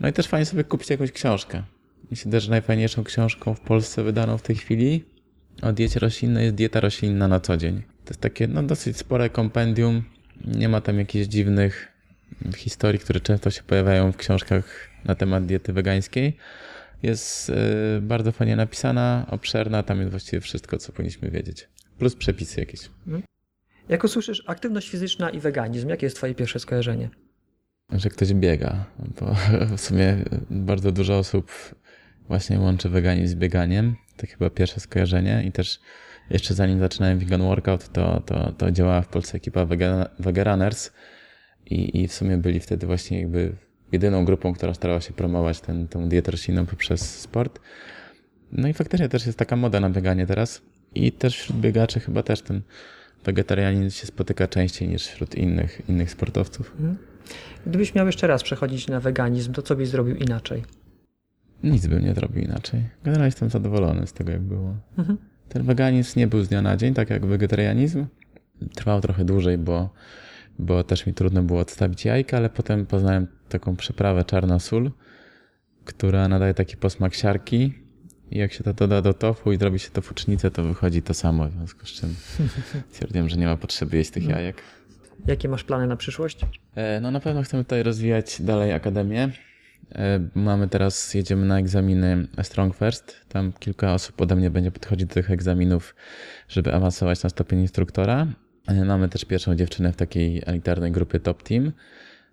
[0.00, 1.62] No i też fajnie sobie kupić jakąś książkę.
[2.10, 5.04] Myślę, że najfajniejszą książką w Polsce wydaną w tej chwili
[5.62, 7.82] o diecie roślinnej jest dieta roślinna na co dzień.
[8.04, 10.02] To jest takie no, dosyć spore kompendium.
[10.44, 11.92] Nie ma tam jakichś dziwnych
[12.56, 16.36] historii, które często się pojawiają w książkach na temat diety wegańskiej.
[17.02, 17.54] Jest y,
[18.02, 21.68] bardzo fajnie napisana, obszerna, tam jest właściwie wszystko, co powinniśmy wiedzieć.
[21.98, 22.80] Plus przepisy jakieś.
[23.06, 23.22] Mhm.
[23.88, 27.10] Jak usłyszysz aktywność fizyczna i weganizm, jakie jest twoje pierwsze skojarzenie?
[27.92, 28.84] Że ktoś biega.
[29.20, 29.34] Bo
[29.76, 30.16] w sumie
[30.50, 31.52] bardzo dużo osób
[32.30, 33.96] właśnie łączy weganizm z bieganiem.
[34.16, 35.80] To chyba pierwsze skojarzenie i też
[36.30, 39.66] jeszcze zanim zaczynałem vegan workout, to, to, to działała w Polsce ekipa
[40.18, 40.90] Vegarunners
[41.66, 43.52] i, i w sumie byli wtedy właśnie jakby
[43.92, 47.60] jedyną grupą, która starała się promować ten, tą dietę roślinną poprzez sport.
[48.52, 50.62] No i faktycznie też jest taka moda na bieganie teraz
[50.94, 52.62] i też wśród biegaczy chyba też ten
[53.24, 56.72] wegetarianizm się spotyka częściej niż wśród innych, innych sportowców.
[56.78, 56.98] Mhm.
[57.66, 60.62] Gdybyś miał jeszcze raz przechodzić na weganizm, to co byś zrobił inaczej?
[61.62, 62.84] Nic bym nie zrobił inaczej.
[63.04, 64.76] Generalnie jestem zadowolony z tego, jak było.
[64.98, 65.18] Mhm.
[65.48, 68.06] Ten weganizm nie był z dnia na dzień, tak jak wegetarianizm.
[68.74, 69.90] Trwał trochę dłużej, bo,
[70.58, 74.90] bo też mi trudno było odstawić jajka, ale potem poznałem taką przyprawę czarna sól,
[75.84, 77.74] która nadaje taki posmak siarki
[78.30, 81.14] i jak się to doda do tofu i zrobi się to fucznicę, to wychodzi to
[81.14, 82.14] samo, w związku z czym
[82.92, 84.30] stwierdziłem, że nie ma potrzeby jeść tych no.
[84.30, 84.62] jajek.
[85.26, 86.40] Jakie masz plany na przyszłość?
[86.74, 89.30] E, no na pewno chcemy tutaj rozwijać dalej akademię.
[89.94, 93.16] E, mamy teraz, jedziemy na egzaminy Strong First.
[93.28, 95.94] Tam kilka osób ode mnie będzie podchodzić do tych egzaminów,
[96.48, 98.26] żeby awansować na stopień instruktora.
[98.68, 101.72] E, mamy też pierwszą dziewczynę w takiej elitarnej grupie Top Team,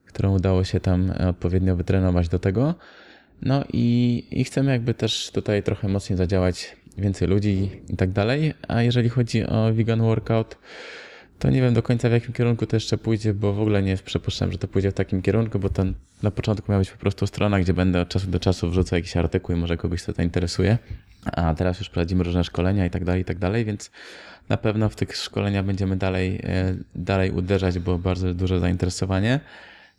[0.06, 2.76] którą udało się tam odpowiednio wytrenować do tego.
[3.42, 8.54] No i, i chcemy jakby też tutaj trochę mocniej zadziałać, więcej ludzi i tak dalej.
[8.68, 10.58] A jeżeli chodzi o vegan workout,
[11.40, 13.98] to nie wiem do końca w jakim kierunku to jeszcze pójdzie, bo w ogóle nie
[13.98, 15.84] przypuszczam, że to pójdzie w takim kierunku, bo to
[16.24, 19.18] na początku miała być po prostu strona, gdzie będę od czasu do czasu wrzucał jakiś
[19.18, 20.78] artykuł i może kogoś to zainteresuje.
[21.26, 23.92] A teraz już prowadzimy różne szkolenia i tak dalej, i tak dalej, więc
[24.50, 29.40] na pewno w tych szkoleniach będziemy dalej, e, dalej uderzać, bo bardzo duże zainteresowanie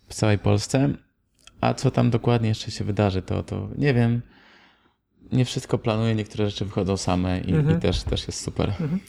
[0.09, 0.89] w całej Polsce.
[1.61, 4.21] A co tam dokładnie jeszcze się wydarzy, to, to nie wiem.
[5.33, 7.79] Nie wszystko planuję, niektóre rzeczy wychodzą same i, mhm.
[7.79, 8.69] i też, też jest super.
[8.69, 9.01] Mhm.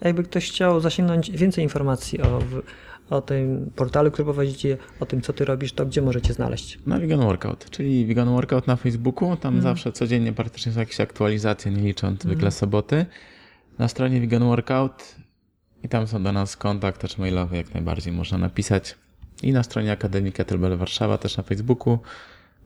[0.00, 2.38] Jakby ktoś chciał zasięgnąć więcej informacji o,
[3.10, 6.78] o tym portalu, który prowadzicie, o tym, co ty robisz, to gdzie możecie znaleźć?
[6.86, 9.36] Na Vegan Workout, czyli Vegan Workout na Facebooku.
[9.36, 9.62] Tam mm.
[9.62, 12.52] zawsze codziennie praktycznie są jakieś aktualizacje, nie licząc zwykle mm.
[12.52, 13.06] soboty.
[13.78, 15.14] Na stronie Vegan Workout
[15.82, 18.94] i tam są do nas kontakt też mailowy, jak najbardziej można napisać.
[19.42, 21.98] I na stronie Akademii Kettlebell Warszawa, też na Facebooku.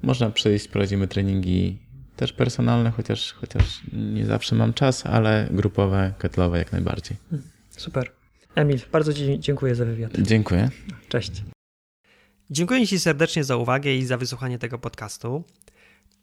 [0.03, 1.79] Można przyjść, prowadzimy treningi
[2.19, 7.17] też personalne, chociaż, chociaż nie zawsze mam czas, ale grupowe, ketlowe jak najbardziej.
[7.31, 8.13] Hmm, super.
[8.55, 10.13] Emil, bardzo Ci dziękuję za wywiad.
[10.19, 10.71] Dziękuję.
[11.09, 11.43] Cześć.
[12.51, 15.45] Dziękuję Ci serdecznie za uwagę i za wysłuchanie tego podcastu.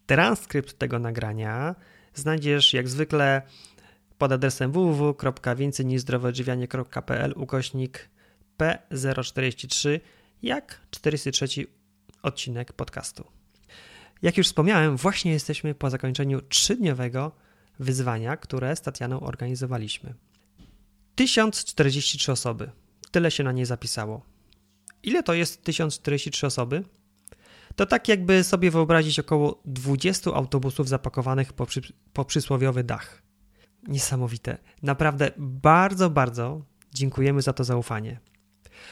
[0.06, 1.76] Transkrypt tego nagrania
[2.14, 3.42] znajdziesz jak zwykle
[4.18, 8.10] pod adresem www.więcejnizdrowoodżywianie.pl ukośnik
[8.58, 10.00] P043
[10.42, 11.48] jak 43
[12.24, 13.26] odcinek podcastu.
[14.26, 17.32] Jak już wspomniałem, właśnie jesteśmy po zakończeniu trzydniowego
[17.80, 20.14] wyzwania, które z Tatianą organizowaliśmy.
[21.16, 22.72] 1043 osoby.
[23.12, 24.22] Tyle się na nie zapisało.
[25.04, 26.84] Ile to jest 1043 osoby?
[27.76, 31.82] To tak jakby sobie wyobrazić około 20 autobusów zapakowanych po, przy,
[32.14, 33.22] po przysłowiowy dach.
[33.88, 34.58] Niesamowite.
[34.84, 36.62] Naprawdę bardzo, bardzo
[36.94, 38.20] dziękujemy za to zaufanie.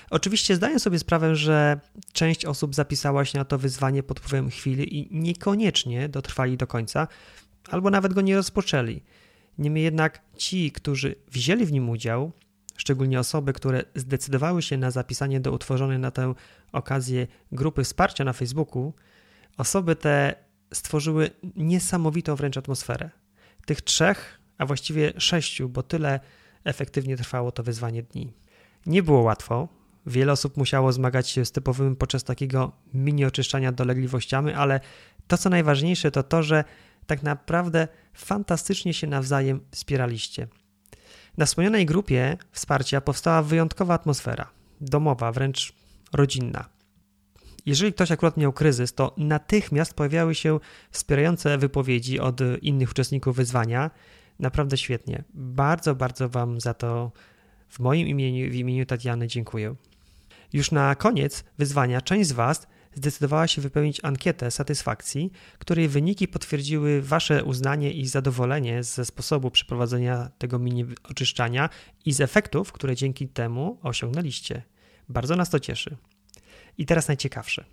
[0.10, 1.80] Oczywiście zdaję sobie sprawę, że
[2.14, 7.08] część osób zapisała się na to wyzwanie pod wpływem chwili i niekoniecznie dotrwali do końca,
[7.70, 9.02] albo nawet go nie rozpoczęli.
[9.58, 12.32] Niemniej jednak ci, którzy wzięli w nim udział,
[12.78, 16.34] szczególnie osoby, które zdecydowały się na zapisanie do utworzonej na tę
[16.72, 18.94] okazję grupy wsparcia na Facebooku,
[19.58, 20.36] osoby te
[20.74, 23.10] stworzyły niesamowitą wręcz atmosferę.
[23.66, 26.20] Tych trzech, a właściwie sześciu, bo tyle
[26.64, 28.34] efektywnie trwało to wyzwanie dni.
[28.86, 29.68] Nie było łatwo.
[30.06, 34.80] Wiele osób musiało zmagać się z typowym podczas takiego mini oczyszczania dolegliwościami, ale
[35.28, 36.64] to co najważniejsze to to, że
[37.06, 40.48] tak naprawdę fantastycznie się nawzajem wspieraliście.
[41.38, 44.50] Na wspomnianej grupie wsparcia powstała wyjątkowa atmosfera,
[44.82, 45.74] domowa, wręcz
[46.14, 46.70] rodzinna.
[47.66, 50.60] Jeżeli ktoś akurat miał kryzys, to natychmiast pojawiały się
[50.92, 53.92] wspierające wypowiedzi od innych uczestników wyzwania.
[54.40, 55.24] Naprawdę świetnie.
[55.34, 57.12] Bardzo, bardzo Wam za to
[57.70, 59.76] w moim imieniu, w imieniu Tatiany dziękuję.
[60.54, 67.02] Już na koniec wyzwania część z Was zdecydowała się wypełnić ankietę satysfakcji, której wyniki potwierdziły
[67.02, 71.70] Wasze uznanie i zadowolenie ze sposobu przeprowadzenia tego mini oczyszczania
[72.06, 74.64] i z efektów, które dzięki temu osiągnęliście.
[75.10, 75.98] Bardzo nas to cieszy.
[76.78, 77.66] I teraz najciekawsze.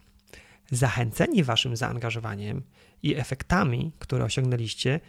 [0.70, 2.62] Zachęceni Waszym zaangażowaniem
[3.02, 5.00] i efektami, które osiągnęliście,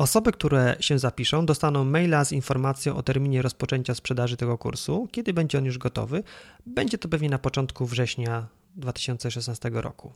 [0.00, 5.32] Osoby, które się zapiszą, dostaną maila z informacją o terminie rozpoczęcia sprzedaży tego kursu, kiedy
[5.32, 6.22] będzie on już gotowy.
[6.66, 8.46] Będzie to pewnie na początku września
[8.76, 10.12] 2016 roku.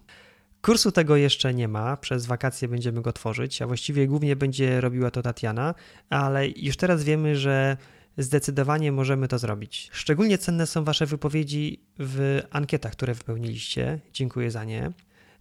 [0.62, 5.10] Kursu tego jeszcze nie ma, przez wakacje będziemy go tworzyć, a właściwie głównie będzie robiła
[5.10, 5.74] to Tatiana,
[6.10, 7.76] ale już teraz wiemy, że
[8.18, 9.90] zdecydowanie możemy to zrobić.
[9.92, 14.00] Szczególnie cenne są Wasze wypowiedzi w ankietach, które wypełniliście.
[14.12, 14.92] Dziękuję za nie.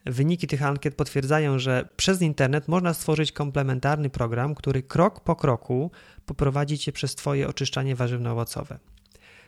[0.05, 5.91] Wyniki tych ankiet potwierdzają, że przez internet można stworzyć komplementarny program, który krok po kroku
[6.25, 8.79] poprowadzi cię przez Twoje oczyszczanie warzywno-owocowe.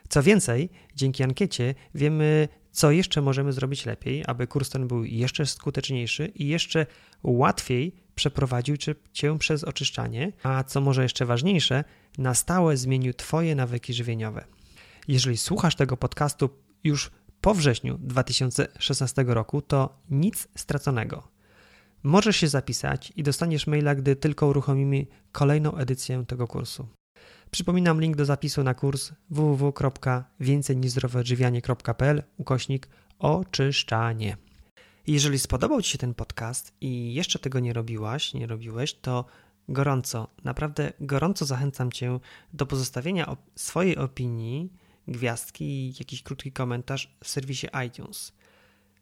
[0.10, 5.46] Co więcej, dzięki ankiecie wiemy, co jeszcze możemy zrobić lepiej, aby kurs ten był jeszcze
[5.46, 6.86] skuteczniejszy i jeszcze
[7.24, 8.78] łatwiej przeprowadził
[9.14, 11.84] cię przez oczyszczanie, a co może jeszcze ważniejsze,
[12.18, 14.46] na stałe zmienił Twoje nawyki żywieniowe.
[15.08, 16.50] Jeżeli słuchasz tego podcastu
[16.84, 17.12] już
[17.46, 21.28] po wrześniu 2016 roku, to nic straconego.
[22.04, 26.88] Możesz się zapisać i dostaniesz maila, gdy tylko uruchomimy kolejną edycję tego kursu.
[27.52, 32.88] Przypominam link do zapisu na kurs www.więcejnizdrowoodżywianie.pl ukośnik
[33.20, 34.38] oczyszczanie.
[35.08, 39.26] Jeżeli spodobał Ci się ten podcast i jeszcze tego nie robiłaś, nie robiłeś, to
[39.70, 42.20] gorąco, naprawdę gorąco zachęcam Cię
[42.54, 48.34] do pozostawienia swojej opinii gwiazdki i jakiś krótki komentarz w serwisie iTunes.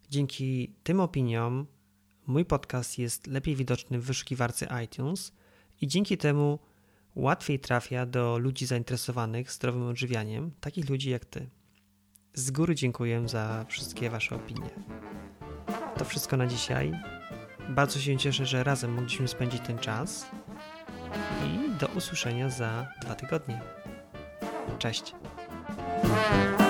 [0.09, 1.67] Dzięki tym opiniom
[2.27, 5.31] mój podcast jest lepiej widoczny w wyszukiwarce iTunes
[5.81, 6.59] i dzięki temu
[7.15, 11.49] łatwiej trafia do ludzi zainteresowanych zdrowym odżywianiem, takich ludzi jak ty.
[12.33, 14.69] Z góry dziękuję za wszystkie Wasze opinie.
[15.97, 16.91] To wszystko na dzisiaj.
[17.69, 20.25] Bardzo się cieszę, że razem mogliśmy spędzić ten czas
[21.45, 23.61] i do usłyszenia za dwa tygodnie.
[24.79, 25.13] Cześć.
[26.03, 26.62] Bye.